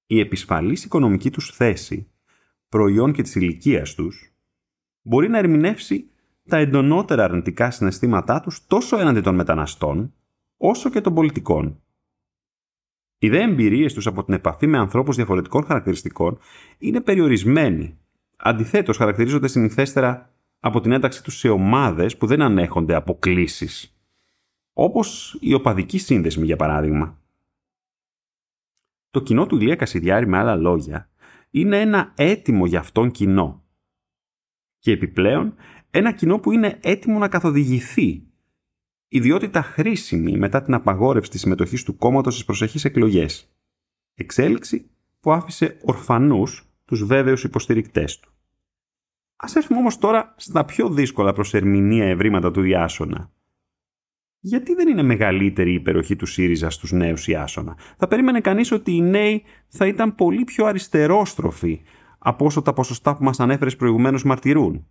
Η 0.05 0.19
επισφαλής 0.19 0.83
οικονομική 0.83 1.31
τους 1.31 1.51
θέση, 1.55 2.11
προϊόν 2.69 3.13
και 3.13 3.21
της 3.21 3.35
ηλικίας 3.35 3.93
τους, 3.93 4.33
μπορεί 5.01 5.29
να 5.29 5.37
ερμηνεύσει 5.37 6.09
τα 6.47 6.57
εντονότερα 6.57 7.23
αρνητικά 7.23 7.71
συναισθήματά 7.71 8.41
τους 8.41 8.67
τόσο 8.67 8.99
έναντι 8.99 9.21
των 9.21 9.35
μεταναστών, 9.35 10.13
όσο 10.57 10.89
και 10.89 11.01
των 11.01 11.13
πολιτικών. 11.13 11.83
Οι 13.25 13.29
δε 13.29 13.41
εμπειρίες 13.41 13.93
τους 13.93 14.07
από 14.07 14.23
την 14.23 14.33
επαφή 14.33 14.67
με 14.67 14.77
ανθρώπους 14.77 15.15
διαφορετικών 15.15 15.65
χαρακτηριστικών 15.65 16.37
είναι 16.77 17.01
περιορισμένοι. 17.01 17.97
Αντιθέτως, 18.37 18.97
χαρακτηρίζονται 18.97 19.47
συνηθέστερα 19.47 20.33
από 20.59 20.81
την 20.81 20.91
ένταξη 20.91 21.23
τους 21.23 21.37
σε 21.37 21.49
ομάδες 21.49 22.17
που 22.17 22.25
δεν 22.25 22.41
ανέχονται 22.41 22.95
αποκλήσεις. 22.95 23.97
Όπως 24.73 25.37
η 25.39 25.53
οπαδική 25.53 25.97
σύνδεσμη, 25.97 26.45
για 26.45 26.55
παράδειγμα. 26.55 27.19
Το 29.11 29.21
κοινό 29.21 29.45
του 29.45 29.55
Ηλία 29.55 29.75
Κασιδιάρη, 29.75 30.27
με 30.27 30.37
άλλα 30.37 30.55
λόγια, 30.55 31.09
είναι 31.49 31.81
ένα 31.81 32.13
έτοιμο 32.15 32.65
για 32.65 32.79
αυτόν 32.79 33.11
κοινό. 33.11 33.63
Και 34.79 34.91
επιπλέον, 34.91 35.55
ένα 35.89 36.11
κοινό 36.11 36.39
που 36.39 36.51
είναι 36.51 36.79
έτοιμο 36.81 37.19
να 37.19 37.27
καθοδηγηθεί 37.27 38.23
ιδιότητα 39.07 39.61
χρήσιμη 39.61 40.37
μετά 40.37 40.61
την 40.61 40.73
απαγόρευση 40.73 41.29
της 41.29 41.41
συμμετοχής 41.41 41.83
του 41.83 41.97
κόμματος 41.97 42.33
στις 42.33 42.45
προσεχείς 42.45 42.85
εκλογές. 42.85 43.55
Εξέλιξη 44.13 44.89
που 45.19 45.31
άφησε 45.31 45.77
ορφανούς 45.81 46.69
τους 46.85 47.05
βέβαιους 47.05 47.43
υποστηρικτές 47.43 48.19
του. 48.19 48.33
Ας 49.35 49.55
έρθουμε 49.55 49.79
όμως 49.79 49.97
τώρα 49.97 50.33
στα 50.37 50.65
πιο 50.65 50.89
δύσκολα 50.89 51.33
προς 51.33 51.53
ερμηνεία 51.53 52.05
ευρήματα 52.05 52.51
του 52.51 52.63
Ιάσονα. 52.63 53.31
Γιατί 54.39 54.73
δεν 54.73 54.87
είναι 54.87 55.03
μεγαλύτερη 55.03 55.71
η 55.71 55.73
υπεροχή 55.73 56.15
του 56.15 56.25
ΣΥΡΙΖΑ 56.25 56.69
στους 56.69 56.91
νέους 56.91 57.27
Ιάσονα. 57.27 57.77
Θα 57.97 58.07
περίμενε 58.07 58.41
κανείς 58.41 58.71
ότι 58.71 58.91
οι 58.91 59.01
νέοι 59.01 59.43
θα 59.67 59.87
ήταν 59.87 60.15
πολύ 60.15 60.43
πιο 60.43 60.65
αριστερόστροφοι 60.65 61.81
από 62.17 62.45
όσο 62.45 62.61
τα 62.61 62.73
ποσοστά 62.73 63.15
που 63.15 63.23
μας 63.23 63.39
ανέφερες 63.39 63.75
προηγουμένως 63.75 64.23
μαρτυρούν 64.23 64.87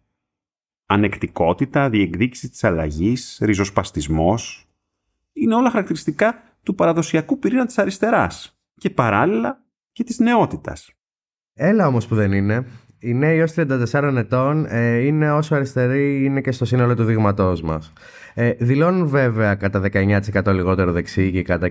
ανεκτικότητα, 0.86 1.90
διεκδίκηση 1.90 2.48
της 2.48 2.64
αλλαγής, 2.64 3.38
ριζοσπαστισμός. 3.42 4.68
Είναι 5.32 5.54
όλα 5.54 5.70
χαρακτηριστικά 5.70 6.42
του 6.62 6.74
παραδοσιακού 6.74 7.38
πυρήνα 7.38 7.66
της 7.66 7.78
αριστεράς 7.78 8.58
και 8.78 8.90
παράλληλα 8.90 9.62
και 9.92 10.04
της 10.04 10.18
νεότητας. 10.18 10.92
Έλα 11.54 11.86
όμως 11.86 12.06
που 12.06 12.14
δεν 12.14 12.32
είναι. 12.32 12.66
Οι 12.98 13.14
νέοι 13.14 13.40
ως 13.40 13.54
34 13.56 14.14
ετών 14.16 14.66
ε, 14.68 14.96
είναι 14.96 15.32
όσο 15.32 15.54
αριστεροί 15.54 16.24
είναι 16.24 16.40
και 16.40 16.52
στο 16.52 16.64
σύνολο 16.64 16.94
του 16.94 17.04
δείγματός 17.04 17.62
μας. 17.62 17.92
Ε, 18.34 18.52
δηλώνουν 18.58 19.06
βέβαια 19.08 19.54
κατά 19.54 19.82
19% 19.92 20.52
λιγότερο 20.52 20.92
δεξί 20.92 21.30
και 21.30 21.42
κατά 21.42 21.70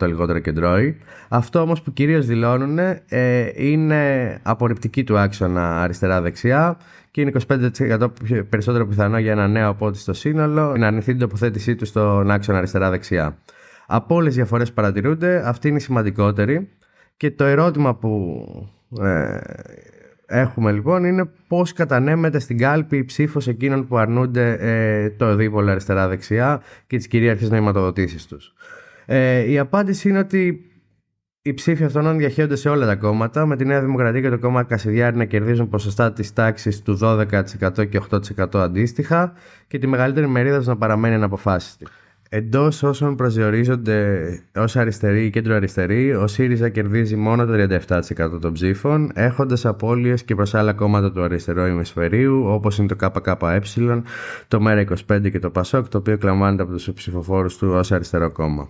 24% 0.00 0.06
λιγότερο 0.06 0.38
κεντρώοι. 0.38 0.98
Αυτό 1.28 1.60
όμως 1.60 1.82
που 1.82 1.92
κυρίως 1.92 2.26
δηλώνουν 2.26 2.78
ε, 3.08 3.50
είναι 3.54 4.38
απορριπτική 4.42 5.04
του 5.04 5.18
άξονα 5.18 5.82
αριστερά-δεξιά 5.82 6.76
και 7.14 7.20
είναι 7.20 7.32
25% 7.48 8.08
περισσότερο 8.48 8.86
πιθανό 8.86 9.18
για 9.18 9.32
ένα 9.32 9.48
νέο 9.48 9.68
από 9.68 9.86
ό,τι 9.86 9.98
στο 9.98 10.12
σύνολο 10.12 10.76
να 10.76 10.86
αρνηθεί 10.86 11.10
την 11.10 11.20
τοποθέτησή 11.20 11.74
του 11.74 11.84
στον 11.84 12.30
άξονα 12.30 12.58
αριστερά-δεξιά. 12.58 13.38
Από 13.86 14.14
όλες 14.14 14.26
τις 14.26 14.36
διαφορές 14.36 14.68
που 14.68 14.74
παρατηρούνται, 14.74 15.48
αυτή 15.48 15.68
είναι 15.68 15.76
η 15.76 15.80
σημαντικότερη. 15.80 16.68
Και 17.16 17.30
το 17.30 17.44
ερώτημα 17.44 17.94
που 17.94 18.42
ε, 19.02 19.38
έχουμε 20.26 20.72
λοιπόν 20.72 21.04
είναι 21.04 21.30
πώς 21.48 21.72
κατανέμεται 21.72 22.38
στην 22.38 22.58
κάλπη 22.58 22.96
η 22.96 23.04
ψήφος 23.04 23.48
εκείνων 23.48 23.86
που 23.86 23.96
αρνούνται 23.96 24.56
ε, 24.60 25.10
το 25.10 25.36
δίπολο 25.36 25.70
αριστερά-δεξιά 25.70 26.62
και 26.86 26.96
τις 26.96 27.06
κυρίαρχες 27.06 27.50
νοηματοδοτήσεις 27.50 28.26
τους. 28.26 28.54
Ε, 29.06 29.50
η 29.50 29.58
απάντηση 29.58 30.08
είναι 30.08 30.18
ότι 30.18 30.70
οι 31.46 31.54
ψήφοι 31.54 31.84
αυτών 31.84 32.16
διαχέονται 32.18 32.56
σε 32.56 32.68
όλα 32.68 32.86
τα 32.86 32.96
κόμματα, 32.96 33.46
με 33.46 33.56
τη 33.56 33.64
Νέα 33.64 33.80
Δημοκρατία 33.80 34.20
και 34.20 34.28
το 34.28 34.38
κόμμα 34.38 34.62
Κασιδιάρη 34.62 35.16
να 35.16 35.24
κερδίζουν 35.24 35.68
ποσοστά 35.68 36.12
της 36.12 36.32
τάξης 36.32 36.82
του 36.82 36.98
12% 37.02 37.88
και 37.88 38.00
8% 38.10 38.44
αντίστοιχα 38.52 39.32
και 39.66 39.78
τη 39.78 39.86
μεγαλύτερη 39.86 40.26
μερίδα 40.26 40.62
να 40.64 40.76
παραμένει 40.76 41.14
αναποφάσιστη. 41.14 41.86
Εντός 42.28 42.82
όσων 42.82 43.16
προσδιορίζονται 43.16 44.28
ως 44.56 44.76
αριστεροί 44.76 45.24
ή 45.24 45.30
κέντρο-αριστεροί, 45.30 46.14
ο 46.14 46.26
ΣΥΡΙΖΑ 46.26 46.68
κερδίζει 46.68 47.16
μόνο 47.16 47.46
το 47.46 47.52
37% 47.52 48.40
των 48.40 48.52
ψήφων, 48.52 49.10
έχοντας 49.14 49.64
απώλειες 49.66 50.24
και 50.24 50.34
προς 50.34 50.54
άλλα 50.54 50.72
κόμματα 50.72 51.12
του 51.12 51.22
αριστερού 51.22 51.64
ημισφαιρίου, 51.66 52.44
όπως 52.46 52.78
είναι 52.78 52.88
το 52.88 52.96
ΚΚΕ, 52.96 53.60
το 54.48 54.58
ΜΕΡΑ25 54.66 55.30
και 55.30 55.38
το 55.38 55.50
ΠΑΣΟΚ, 55.50 55.88
το 55.88 55.98
οποίο 55.98 56.18
κλαμβάνεται 56.18 56.62
από 56.62 56.72
τους 56.72 56.92
ψηφοφόρους 56.94 57.56
του 57.56 57.68
ως 57.68 57.92
αριστερό 57.92 58.30
κόμμα. 58.30 58.68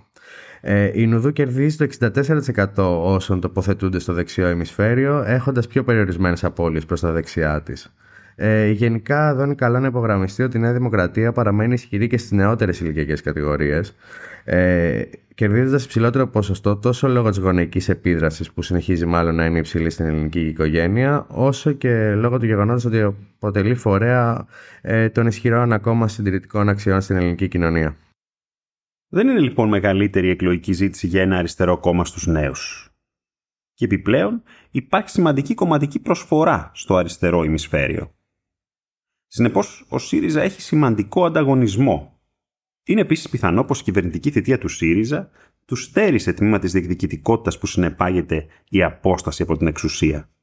Ε, 0.67 0.91
η 0.95 1.07
Νουδού 1.07 1.33
κερδίζει 1.33 1.77
το 1.77 1.87
64% 2.01 2.67
όσων 3.03 3.41
τοποθετούνται 3.41 3.99
στο 3.99 4.13
δεξιό 4.13 4.51
ημισφαίριο, 4.51 5.23
έχοντας 5.27 5.67
πιο 5.67 5.85
περιορισμένες 5.85 6.45
απώλειες 6.45 6.85
προς 6.85 7.01
τα 7.01 7.13
δεξιά 7.13 7.63
της. 7.63 7.95
Ε, 8.37 8.71
γενικά, 8.71 9.29
εδώ 9.29 9.45
είναι 9.45 9.55
καλό 9.55 9.81
να 9.81 9.87
υπογραμμιστεί 9.87 10.43
ότι 10.43 10.57
η 10.57 10.61
Νέα 10.61 10.73
Δημοκρατία 10.73 11.33
παραμένει 11.33 11.73
ισχυρή 11.73 12.07
και 12.07 12.19
στις 12.19 12.31
νεότερες 12.31 12.81
ηλικιακές 12.81 13.21
κατηγορίες, 13.21 13.97
ε, 14.45 15.03
κερδίζοντας 15.35 15.85
υψηλότερο 15.85 16.27
ποσοστό 16.27 16.77
τόσο 16.77 17.09
λόγω 17.09 17.29
της 17.29 17.39
γονεϊκής 17.39 17.89
επίδρασης, 17.89 18.53
που 18.53 18.63
συνεχίζει 18.63 19.07
μάλλον 19.07 19.35
να 19.35 19.45
είναι 19.45 19.59
υψηλή 19.59 19.91
στην 19.91 20.07
ελληνική 20.07 20.41
οικογένεια, 20.41 21.27
όσο 21.29 21.73
και 21.73 22.15
λόγω 22.15 22.39
του 22.39 22.47
γεγονότος 22.47 22.85
ότι 22.85 23.15
αποτελεί 23.41 23.75
φορέα 23.75 24.47
ε, 24.81 25.09
των 25.09 25.27
ισχυρών 25.27 25.73
ακόμα 25.73 26.09
συντηρητικών 26.09 26.69
αξιών 26.69 27.01
στην 27.01 27.17
ελληνική 27.17 27.49
κοινωνία. 27.49 27.97
Δεν 29.15 29.29
είναι 29.29 29.41
λοιπόν 29.41 29.69
μεγαλύτερη 29.69 30.27
η 30.27 30.31
εκλογική 30.31 30.73
ζήτηση 30.73 31.07
για 31.07 31.23
ένα 31.23 31.39
αριστερό 31.39 31.79
κόμμα 31.79 32.05
στους 32.05 32.27
νέους. 32.27 32.91
Και 33.75 33.85
επιπλέον 33.85 34.43
υπάρχει 34.71 35.11
σημαντική 35.11 35.55
κομματική 35.55 35.99
προσφορά 35.99 36.71
στο 36.75 36.97
αριστερό 36.97 37.43
ημισφαίριο. 37.43 38.15
Συνεπώς, 39.27 39.87
ο 39.89 39.99
ΣΥΡΙΖΑ 39.99 40.43
έχει 40.43 40.61
σημαντικό 40.61 41.25
ανταγωνισμό. 41.25 42.21
Είναι 42.85 43.01
επίσης 43.01 43.29
πιθανό 43.29 43.65
πως 43.65 43.81
η 43.81 43.83
κυβερνητική 43.83 44.31
θητεία 44.31 44.59
του 44.59 44.69
ΣΥΡΙΖΑ 44.69 45.31
του 45.65 45.77
στέρισε 45.77 46.33
τμήμα 46.33 46.59
της 46.59 46.73
διεκδικητικότητας 46.73 47.59
που 47.59 47.67
συνεπάγεται 47.67 48.47
η 48.69 48.83
απόσταση 48.83 49.43
από 49.43 49.57
την 49.57 49.67
εξουσία. 49.67 50.34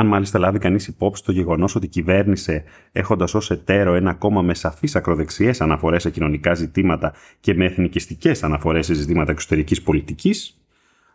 Αν 0.00 0.06
μάλιστα 0.06 0.38
λάβει 0.38 0.58
κανείς 0.58 0.86
υπόψη 0.86 1.24
το 1.24 1.32
γεγονός 1.32 1.74
ότι 1.74 1.88
κυβέρνησε 1.88 2.64
έχοντας 2.92 3.34
ως 3.34 3.50
εταίρο 3.50 3.94
ένα 3.94 4.14
κόμμα 4.14 4.42
με 4.42 4.54
σαφείς 4.54 4.96
ακροδεξιές 4.96 5.60
αναφορές 5.60 6.02
σε 6.02 6.10
κοινωνικά 6.10 6.54
ζητήματα 6.54 7.14
και 7.40 7.54
με 7.54 7.64
εθνικιστικές 7.64 8.42
αναφορές 8.42 8.86
σε 8.86 8.94
ζητήματα 8.94 9.30
εξωτερικής 9.30 9.82
πολιτικής, 9.82 10.60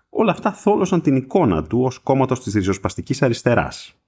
όλα 0.10 0.32
αυτά 0.32 0.54
θόλωσαν 0.54 1.02
την 1.02 1.16
εικόνα 1.16 1.64
του 1.64 1.82
ως 1.82 2.00
κόμματος 2.00 2.44
της 2.44 2.54
ριζοσπαστικής 2.54 3.22
αριστεράς. 3.22 4.00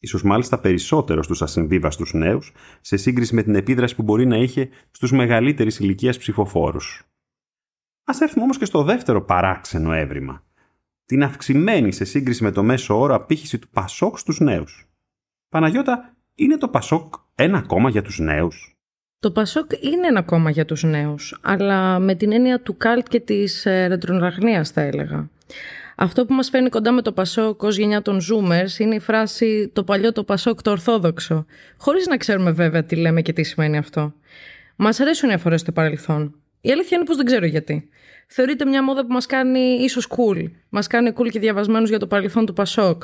Ίσως 0.00 0.22
μάλιστα 0.22 0.58
περισσότερο 0.58 1.22
στους 1.22 1.42
ασυμβίβαστους 1.42 2.12
νέους, 2.12 2.52
σε 2.80 2.96
σύγκριση 2.96 3.34
με 3.34 3.42
την 3.42 3.54
επίδραση 3.54 3.94
που 3.94 4.02
μπορεί 4.02 4.26
να 4.26 4.36
είχε 4.36 4.68
στους 4.90 5.12
μεγαλύτερης 5.12 5.78
ηλικίας 5.78 6.18
ψηφοφόρους. 6.18 7.02
Ας 8.04 8.20
έρθουμε 8.20 8.42
όμως 8.44 8.58
και 8.58 8.64
στο 8.64 8.82
δεύτερο 8.82 9.24
παράξενο 9.24 9.92
έβριμα, 9.92 10.42
την 11.06 11.22
αυξημένη 11.22 11.92
σε 11.92 12.04
σύγκριση 12.04 12.42
με 12.42 12.50
το 12.50 12.62
μέσο 12.62 13.00
όρο 13.00 13.14
απήχηση 13.14 13.58
του 13.58 13.68
Πασόκ 13.68 14.18
στους 14.18 14.40
νέους. 14.40 14.88
Παναγιώτα, 15.48 16.16
είναι 16.34 16.56
το 16.56 16.68
Πασόκ 16.68 17.14
ένα 17.34 17.62
κόμμα 17.62 17.90
για 17.90 18.02
τους 18.02 18.18
νέους; 18.18 18.76
Το 19.18 19.30
Πασόκ 19.30 19.70
είναι 19.80 20.06
ένα 20.06 20.22
κόμμα 20.22 20.50
για 20.50 20.64
τους 20.64 20.82
νέους, 20.82 21.38
αλλά 21.42 21.98
με 21.98 22.14
την 22.14 22.32
έννοια 22.32 22.60
του 22.60 22.76
καλτ 22.76 23.08
και 23.08 23.20
της 23.20 23.66
ε, 23.66 23.86
ρετρονραγνίας 23.86 24.70
θα 24.70 24.80
έλεγα. 24.80 25.28
Αυτό 25.96 26.26
που 26.26 26.34
μας 26.34 26.48
φαίνει 26.48 26.68
κοντά 26.68 26.92
με 26.92 27.02
το 27.02 27.12
Πασόκ 27.12 27.62
ως 27.62 27.76
γενιά 27.76 28.02
των 28.02 28.18
Zoomers 28.18 28.78
είναι 28.78 28.94
η 28.94 28.98
φράση 28.98 29.70
«το 29.72 29.84
παλιό 29.84 30.12
το 30.12 30.24
Πασόκ 30.24 30.62
το 30.62 30.70
ορθόδοξο», 30.70 31.46
χωρίς 31.76 32.06
να 32.06 32.16
ξέρουμε 32.16 32.50
βέβαια 32.50 32.84
τι 32.84 32.96
λέμε 32.96 33.22
και 33.22 33.32
τι 33.32 33.42
σημαίνει 33.42 33.76
αυτό. 33.76 34.12
Μας 34.76 35.00
αρέσουν 35.00 35.30
οι 35.30 35.32
αφορές 35.32 35.60
στο 35.60 35.72
παρελθόν. 35.72 36.34
Η 36.66 36.70
αλήθεια 36.70 36.96
είναι 36.96 37.06
πως 37.06 37.16
δεν 37.16 37.26
ξέρω 37.26 37.46
γιατί 37.46 37.88
θεωρείται 38.26 38.64
μια 38.64 38.82
μόδα 38.82 39.06
που 39.06 39.12
μας 39.12 39.26
κάνει 39.26 39.60
ίσως 39.60 40.08
cool. 40.08 40.50
Μας 40.68 40.86
κάνει 40.86 41.12
cool 41.16 41.28
και 41.30 41.38
διαβασμένους 41.38 41.88
για 41.88 41.98
το 41.98 42.06
παρελθόν 42.06 42.46
του 42.46 42.52
Πασόκ. 42.52 43.02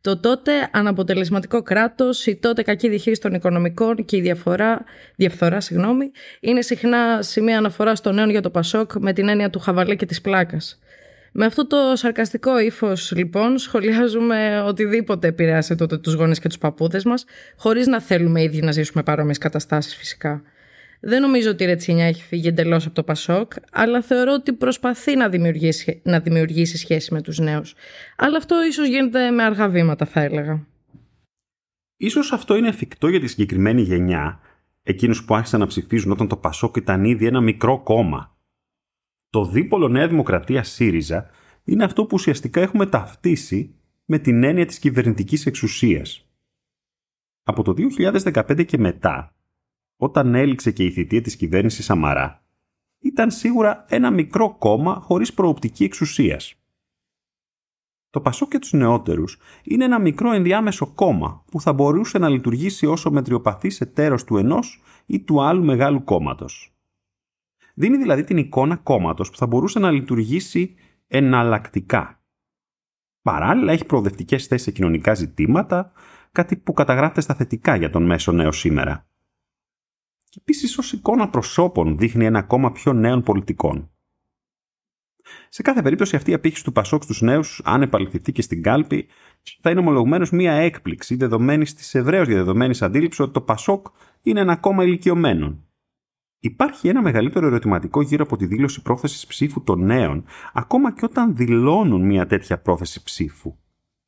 Το 0.00 0.20
τότε 0.20 0.52
αναποτελεσματικό 0.72 1.62
κράτος, 1.62 2.26
η 2.26 2.36
τότε 2.36 2.62
κακή 2.62 2.88
διαχείριση 2.88 3.20
των 3.20 3.34
οικονομικών 3.34 4.04
και 4.04 4.16
η 4.16 4.20
διαφορά, 4.20 4.84
διαφθορά 5.16 5.60
συγγνώμη, 5.60 6.10
είναι 6.40 6.62
συχνά 6.62 7.22
σημεία 7.22 7.58
αναφοράς 7.58 8.00
των 8.00 8.14
νέων 8.14 8.30
για 8.30 8.40
το 8.40 8.50
Πασόκ 8.50 8.92
με 8.94 9.12
την 9.12 9.28
έννοια 9.28 9.50
του 9.50 9.58
χαβαλέ 9.58 9.94
και 9.94 10.06
της 10.06 10.20
πλάκας. 10.20 10.80
Με 11.32 11.44
αυτό 11.44 11.66
το 11.66 11.76
σαρκαστικό 11.94 12.58
ύφος, 12.58 13.12
λοιπόν, 13.16 13.58
σχολιάζουμε 13.58 14.62
οτιδήποτε 14.66 15.28
επηρέασε 15.28 15.74
τότε 15.74 15.98
τους 15.98 16.14
γονείς 16.14 16.38
και 16.38 16.48
τους 16.48 16.58
παππούδες 16.58 17.04
μας, 17.04 17.24
χωρίς 17.56 17.86
να 17.86 18.00
θέλουμε 18.00 18.42
ήδη 18.42 18.60
να 18.60 18.72
ζήσουμε 18.72 19.02
παρόμοιες 19.02 19.38
καταστάσεις 19.38 19.96
φυσικά. 19.96 20.42
Δεν 21.06 21.20
νομίζω 21.20 21.50
ότι 21.50 21.62
η 21.62 21.66
Ρετσινιά 21.66 22.06
έχει 22.06 22.22
φύγει 22.22 22.48
εντελώς 22.48 22.86
από 22.86 22.94
το 22.94 23.02
Πασόκ, 23.02 23.52
αλλά 23.72 24.02
θεωρώ 24.02 24.32
ότι 24.32 24.52
προσπαθεί 24.52 25.16
να 25.16 25.28
δημιουργήσει, 25.28 26.00
να 26.04 26.20
δημιουργήσει 26.20 26.76
σχέση 26.76 27.14
με 27.14 27.22
τους 27.22 27.38
νέους. 27.38 27.74
Αλλά 28.16 28.36
αυτό 28.36 28.64
ίσως 28.64 28.88
γίνεται 28.88 29.30
με 29.30 29.42
αργά 29.42 29.68
βήματα, 29.68 30.06
θα 30.06 30.20
έλεγα. 30.20 30.66
Ίσως 31.96 32.32
αυτό 32.32 32.56
είναι 32.56 32.68
εφικτό 32.68 33.08
για 33.08 33.20
τη 33.20 33.26
συγκεκριμένη 33.26 33.82
γενιά, 33.82 34.40
εκείνους 34.82 35.24
που 35.24 35.34
άρχισαν 35.34 35.60
να 35.60 35.66
ψηφίζουν 35.66 36.10
όταν 36.10 36.28
το 36.28 36.36
Πασόκ 36.36 36.76
ήταν 36.76 37.04
ήδη 37.04 37.26
ένα 37.26 37.40
μικρό 37.40 37.82
κόμμα. 37.82 38.36
Το 39.30 39.44
δίπολο 39.44 39.88
Νέα 39.88 40.08
Δημοκρατία 40.08 40.62
ΣΥΡΙΖΑ 40.62 41.30
είναι 41.64 41.84
αυτό 41.84 42.02
που 42.02 42.10
ουσιαστικά 42.12 42.60
έχουμε 42.60 42.86
ταυτίσει 42.86 43.74
με 44.04 44.18
την 44.18 44.44
έννοια 44.44 44.66
της 44.66 44.78
κυβερνητικής 44.78 45.46
εξουσίας. 45.46 46.28
Από 47.42 47.62
το 47.62 47.72
2015 47.72 48.64
και 48.64 48.78
μετά, 48.78 49.35
όταν 49.96 50.34
έληξε 50.34 50.70
και 50.70 50.84
η 50.84 50.90
θητεία 50.90 51.20
της 51.20 51.36
κυβέρνησης 51.36 51.84
Σαμαρά, 51.84 52.44
ήταν 52.98 53.30
σίγουρα 53.30 53.84
ένα 53.88 54.10
μικρό 54.10 54.56
κόμμα 54.58 54.94
χωρίς 54.94 55.34
προοπτική 55.34 55.84
εξουσίας. 55.84 56.54
Το 58.10 58.20
Πασό 58.20 58.48
και 58.48 58.58
τους 58.58 58.72
νεότερους 58.72 59.38
είναι 59.64 59.84
ένα 59.84 59.98
μικρό 59.98 60.32
ενδιάμεσο 60.32 60.86
κόμμα 60.86 61.44
που 61.50 61.60
θα 61.60 61.72
μπορούσε 61.72 62.18
να 62.18 62.28
λειτουργήσει 62.28 62.86
όσο 62.86 63.10
μετριοπαθής 63.10 63.80
εταίρος 63.80 64.24
του 64.24 64.36
ενός 64.36 64.82
ή 65.06 65.20
του 65.20 65.42
άλλου 65.42 65.64
μεγάλου 65.64 66.04
κόμματος. 66.04 66.74
Δίνει 67.74 67.96
δηλαδή 67.96 68.24
την 68.24 68.36
εικόνα 68.36 68.76
κόμματος 68.76 69.30
που 69.30 69.36
θα 69.36 69.46
μπορούσε 69.46 69.78
να 69.78 69.90
λειτουργήσει 69.90 70.74
εναλλακτικά. 71.06 72.20
Παράλληλα 73.22 73.72
έχει 73.72 73.84
προοδευτικές 73.84 74.46
θέσεις 74.46 74.66
σε 74.66 74.72
κοινωνικά 74.72 75.14
ζητήματα, 75.14 75.92
κάτι 76.32 76.56
που 76.56 76.72
καταγράφεται 76.72 77.20
στα 77.20 77.34
θετικά 77.34 77.76
για 77.76 77.90
τον 77.90 78.02
μέσο 78.02 78.32
νέο 78.32 78.52
σήμερα 78.52 79.06
και 80.36 80.42
επίση 80.44 80.80
ως 80.80 80.92
εικόνα 80.92 81.28
προσώπων 81.28 81.98
δείχνει 81.98 82.24
ένα 82.24 82.38
ακόμα 82.38 82.72
πιο 82.72 82.92
νέων 82.92 83.22
πολιτικών. 83.22 83.90
Σε 85.48 85.62
κάθε 85.62 85.82
περίπτωση 85.82 86.16
αυτή 86.16 86.30
η 86.30 86.34
απήχηση 86.34 86.64
του 86.64 86.72
Πασόκ 86.72 87.02
στους 87.02 87.20
νέους, 87.20 87.60
αν 87.64 87.82
επαληθευτεί 87.82 88.32
και 88.32 88.42
στην 88.42 88.62
κάλπη, 88.62 89.06
θα 89.60 89.70
είναι 89.70 89.80
ομολογουμένως 89.80 90.30
μία 90.30 90.52
έκπληξη 90.52 91.14
δεδομένη 91.14 91.64
τη 91.64 91.98
ευρέω 91.98 92.24
διαδεδομένη 92.24 92.78
αντίληψης 92.80 93.20
ότι 93.20 93.32
το 93.32 93.40
Πασόκ 93.40 93.86
είναι 94.22 94.40
ένα 94.40 94.56
κόμμα 94.56 94.84
ηλικιωμένων. 94.84 95.64
Υπάρχει 96.38 96.88
ένα 96.88 97.02
μεγαλύτερο 97.02 97.46
ερωτηματικό 97.46 98.02
γύρω 98.02 98.24
από 98.24 98.36
τη 98.36 98.46
δήλωση 98.46 98.82
πρόθεσης 98.82 99.26
ψήφου 99.26 99.62
των 99.62 99.84
νέων, 99.84 100.24
ακόμα 100.52 100.92
και 100.92 101.04
όταν 101.04 101.36
δηλώνουν 101.36 102.06
μία 102.06 102.26
τέτοια 102.26 102.58
πρόθεση 102.58 103.02
ψήφου. 103.02 103.56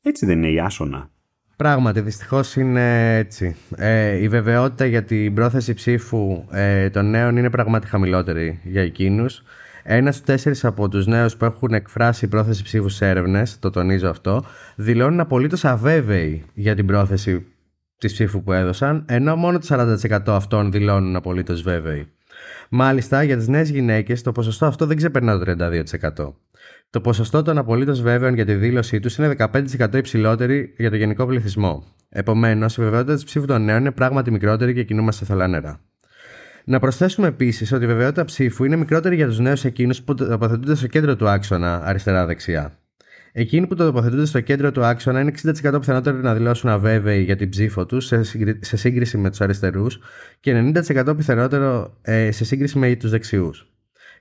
Έτσι 0.02 0.26
δεν 0.26 0.38
είναι 0.38 0.50
η 0.50 0.60
άσονα. 0.60 1.10
Πράγματι, 1.58 2.00
δυστυχώς 2.00 2.56
είναι 2.56 3.16
έτσι. 3.16 3.56
Ε, 3.76 4.22
η 4.22 4.28
βεβαιότητα 4.28 4.86
για 4.86 5.04
την 5.04 5.34
πρόθεση 5.34 5.74
ψήφου 5.74 6.44
ε, 6.50 6.90
των 6.90 7.10
νέων 7.10 7.36
είναι 7.36 7.50
πραγματικά 7.50 7.90
χαμηλότερη 7.90 8.60
για 8.64 8.82
εκείνους. 8.82 9.42
Ένας 9.82 10.14
στου 10.14 10.24
τέσσερις 10.24 10.64
από 10.64 10.88
τους 10.88 11.06
νέους 11.06 11.36
που 11.36 11.44
έχουν 11.44 11.72
εκφράσει 11.72 12.28
πρόθεση 12.28 12.62
ψήφου 12.62 12.88
σε 12.88 13.08
έρευνες, 13.08 13.58
το 13.58 13.70
τονίζω 13.70 14.08
αυτό, 14.08 14.44
δηλώνουν 14.76 15.20
απολύτως 15.20 15.64
αβέβαιοι 15.64 16.44
για 16.54 16.74
την 16.74 16.86
πρόθεση 16.86 17.46
της 17.98 18.12
ψήφου 18.12 18.42
που 18.42 18.52
έδωσαν, 18.52 19.04
ενώ 19.08 19.36
μόνο 19.36 19.58
το 19.58 19.66
40% 19.68 20.18
αυτών 20.26 20.70
δηλώνουν 20.70 21.16
απολύτως 21.16 21.62
βέβαιοι. 21.62 22.08
Μάλιστα, 22.70 23.22
για 23.22 23.36
τις 23.36 23.48
νέες 23.48 23.70
γυναίκες 23.70 24.22
το 24.22 24.32
ποσοστό 24.32 24.66
αυτό 24.66 24.86
δεν 24.86 24.96
ξεπερνά 24.96 25.38
το 25.38 25.44
32%. 25.44 26.34
Το 26.90 27.00
ποσοστό 27.00 27.42
των 27.42 27.58
απολύτως 27.58 28.00
βέβαιων 28.00 28.34
για 28.34 28.44
τη 28.44 28.54
δήλωσή 28.54 29.00
τους 29.00 29.16
είναι 29.16 29.34
15% 29.38 29.94
υψηλότερη 29.94 30.74
για 30.78 30.90
το 30.90 30.96
γενικό 30.96 31.26
πληθυσμό. 31.26 31.84
Επομένως, 32.08 32.76
η 32.76 32.82
βεβαιότητα 32.82 33.14
της 33.14 33.24
ψήφου 33.24 33.46
των 33.46 33.64
νέων 33.64 33.80
είναι 33.80 33.90
πράγματι 33.90 34.30
μικρότερη 34.30 34.74
και 34.74 34.84
κινούμαστε 34.84 35.24
θολά 35.24 35.46
νερά. 35.46 35.80
Να 36.64 36.78
προσθέσουμε 36.78 37.26
επίσης 37.26 37.72
ότι 37.72 37.84
η 37.84 37.86
βεβαιότητα 37.86 38.24
ψήφου 38.24 38.64
είναι 38.64 38.76
μικρότερη 38.76 39.14
για 39.14 39.26
τους 39.26 39.38
νέους 39.38 39.64
εκείνους 39.64 40.02
που 40.02 40.14
τοποθετούνται 40.14 40.74
στο 40.74 40.86
κέντρο 40.86 41.16
του 41.16 41.28
άξονα 41.28 41.82
αριστερά-δεξιά. 41.84 42.78
Εκείνοι 43.40 43.66
που 43.66 43.74
τοποθετούνται 43.74 44.24
στο 44.24 44.40
κέντρο 44.40 44.72
του 44.72 44.84
άξονα 44.84 45.20
είναι 45.20 45.32
60% 45.42 45.78
πιθανότεροι 45.80 46.16
να 46.16 46.34
δηλώσουν 46.34 46.70
αβέβαιοι 46.70 47.22
για 47.22 47.36
την 47.36 47.48
ψήφο 47.48 47.86
τους 47.86 48.06
σε 48.60 48.76
σύγκριση 48.76 49.18
με 49.18 49.30
τους 49.30 49.40
αριστερούς 49.40 49.98
και 50.40 50.72
90% 50.94 51.16
πιθανότερο 51.16 51.98
ε, 52.02 52.30
σε 52.30 52.44
σύγκριση 52.44 52.78
με 52.78 52.94
τους 52.94 53.10
δεξιούς. 53.10 53.72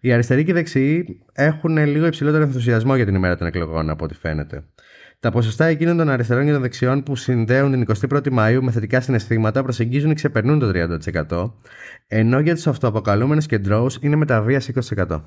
Οι 0.02 0.12
αριστεροί 0.12 0.44
και 0.44 0.52
οι 0.52 0.54
δεξιοί 0.54 1.22
έχουν 1.34 1.78
λίγο 1.78 2.06
υψηλότερο 2.06 2.44
ενθουσιασμό 2.44 2.96
για 2.96 3.06
την 3.06 3.16
ημέρα 3.16 3.38
των 3.38 3.48
εκλογών, 3.48 3.90
από 3.90 4.04
ό,τι 4.04 4.14
φαίνεται. 4.14 4.64
Τα 5.20 5.32
ποσοστά 5.32 5.66
εκείνων 5.66 5.98
των 5.98 6.10
αριστερών 6.10 6.46
και 6.46 6.52
των 6.52 6.62
δεξιών 6.62 7.04
που 7.04 7.16
συνδέουν 7.16 7.72
την 7.72 8.10
21η 8.12 8.38
Μαΐου 8.38 8.60
με 8.62 8.72
θετικά 8.72 9.02
συναισθήματα 9.02 9.64
προσεγγίζουν 9.64 10.12
ή 10.12 10.14
ξεπερνούν 10.14 10.60
το 10.60 10.72
30%, 11.30 11.52
ενώ 12.08 12.40
για 12.40 12.56
τους 12.56 12.68
αυτοαποκαλούμενους 12.68 13.46
κεντρώους 13.46 13.98
είναι 14.02 14.16
μεταβίας 14.16 14.70
20%. 14.96 15.22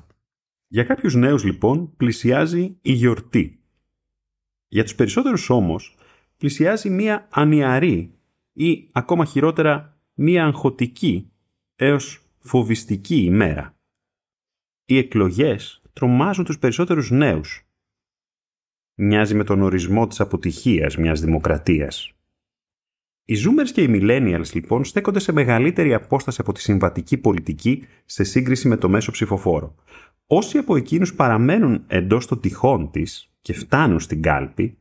Για 0.67 0.83
κάποιους 0.83 1.15
νέους 1.15 1.43
λοιπόν 1.43 1.93
πλησιάζει 1.97 2.77
η 2.81 2.91
γιορτή. 2.91 3.60
Για 4.73 4.83
τους 4.83 4.95
περισσότερους 4.95 5.49
όμως 5.49 5.95
πλησιάζει 6.37 6.89
μία 6.89 7.27
ανιαρή 7.31 8.13
ή 8.53 8.89
ακόμα 8.91 9.25
χειρότερα 9.25 9.97
μία 10.13 10.45
αγχωτική 10.45 11.31
έως 11.75 12.21
φοβιστική 12.39 13.15
ημέρα. 13.15 13.75
Οι 14.85 14.97
εκλογές 14.97 15.81
τρομάζουν 15.93 16.45
τους 16.45 16.59
περισσότερους 16.59 17.11
νέους. 17.11 17.67
Μοιάζει 18.95 19.35
με 19.35 19.43
τον 19.43 19.61
ορισμό 19.61 20.07
της 20.07 20.19
αποτυχίας 20.19 20.97
μιας 20.97 21.21
δημοκρατίας. 21.21 22.13
Οι 23.25 23.35
Zoomers 23.45 23.69
και 23.73 23.83
οι 23.83 23.87
Millennials 23.89 24.53
λοιπόν 24.53 24.83
στέκονται 24.83 25.19
σε 25.19 25.31
μεγαλύτερη 25.31 25.93
απόσταση 25.93 26.41
από 26.41 26.53
τη 26.53 26.61
συμβατική 26.61 27.17
πολιτική 27.17 27.85
σε 28.05 28.23
σύγκριση 28.23 28.67
με 28.67 28.77
το 28.77 28.89
μέσο 28.89 29.11
ψηφοφόρο. 29.11 29.75
Όσοι 30.33 30.57
από 30.57 30.75
εκείνους 30.75 31.15
παραμένουν 31.15 31.83
εντός 31.87 32.27
των 32.27 32.39
τυχών 32.39 32.91
της 32.91 33.33
και 33.41 33.53
φτάνουν 33.53 33.99
στην 33.99 34.21
κάλπη, 34.21 34.77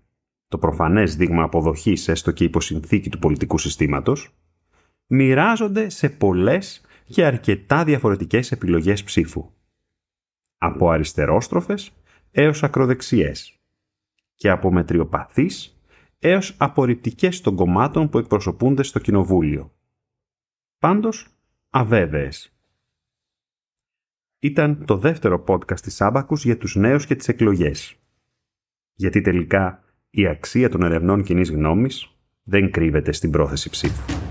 το 0.48 0.58
προφανές 0.58 1.16
δείγμα 1.16 1.42
αποδοχής 1.42 2.08
έστω 2.08 2.30
και 2.30 2.44
υποσυνθήκη 2.44 3.10
του 3.10 3.18
πολιτικού 3.18 3.58
συστήματος, 3.58 4.34
μοιράζονται 5.06 5.88
σε 5.88 6.08
πολλές 6.08 6.80
και 7.04 7.24
αρκετά 7.24 7.84
διαφορετικές 7.84 8.52
επιλογές 8.52 9.04
ψήφου. 9.04 9.50
Από 10.58 10.90
αριστερόστροφες 10.90 11.92
έως 12.30 12.62
ακροδεξιές 12.62 13.58
και 14.34 14.50
από 14.50 14.72
μετριοπαθείς 14.72 15.80
έως 16.18 16.54
απορριπτικές 16.58 17.40
των 17.40 17.56
κομμάτων 17.56 18.08
που 18.08 18.18
εκπροσωπούνται 18.18 18.82
στο 18.82 18.98
Κοινοβούλιο. 18.98 19.72
Πάντως, 20.78 21.26
αβέβαιες. 21.70 22.59
Ήταν 24.42 24.84
το 24.84 24.96
δεύτερο 24.96 25.44
podcast 25.46 25.80
της 25.80 26.00
Άμπακους 26.00 26.44
για 26.44 26.56
τους 26.56 26.76
νέους 26.76 27.06
και 27.06 27.14
τις 27.14 27.28
εκλογές. 27.28 27.96
Γιατί 28.94 29.20
τελικά 29.20 29.84
η 30.10 30.26
αξία 30.26 30.68
των 30.68 30.82
ερευνών 30.82 31.22
κοινής 31.22 31.50
γνώμης 31.50 32.08
δεν 32.42 32.70
κρύβεται 32.70 33.12
στην 33.12 33.30
πρόθεση 33.30 33.70
ψήφου. 33.70 34.29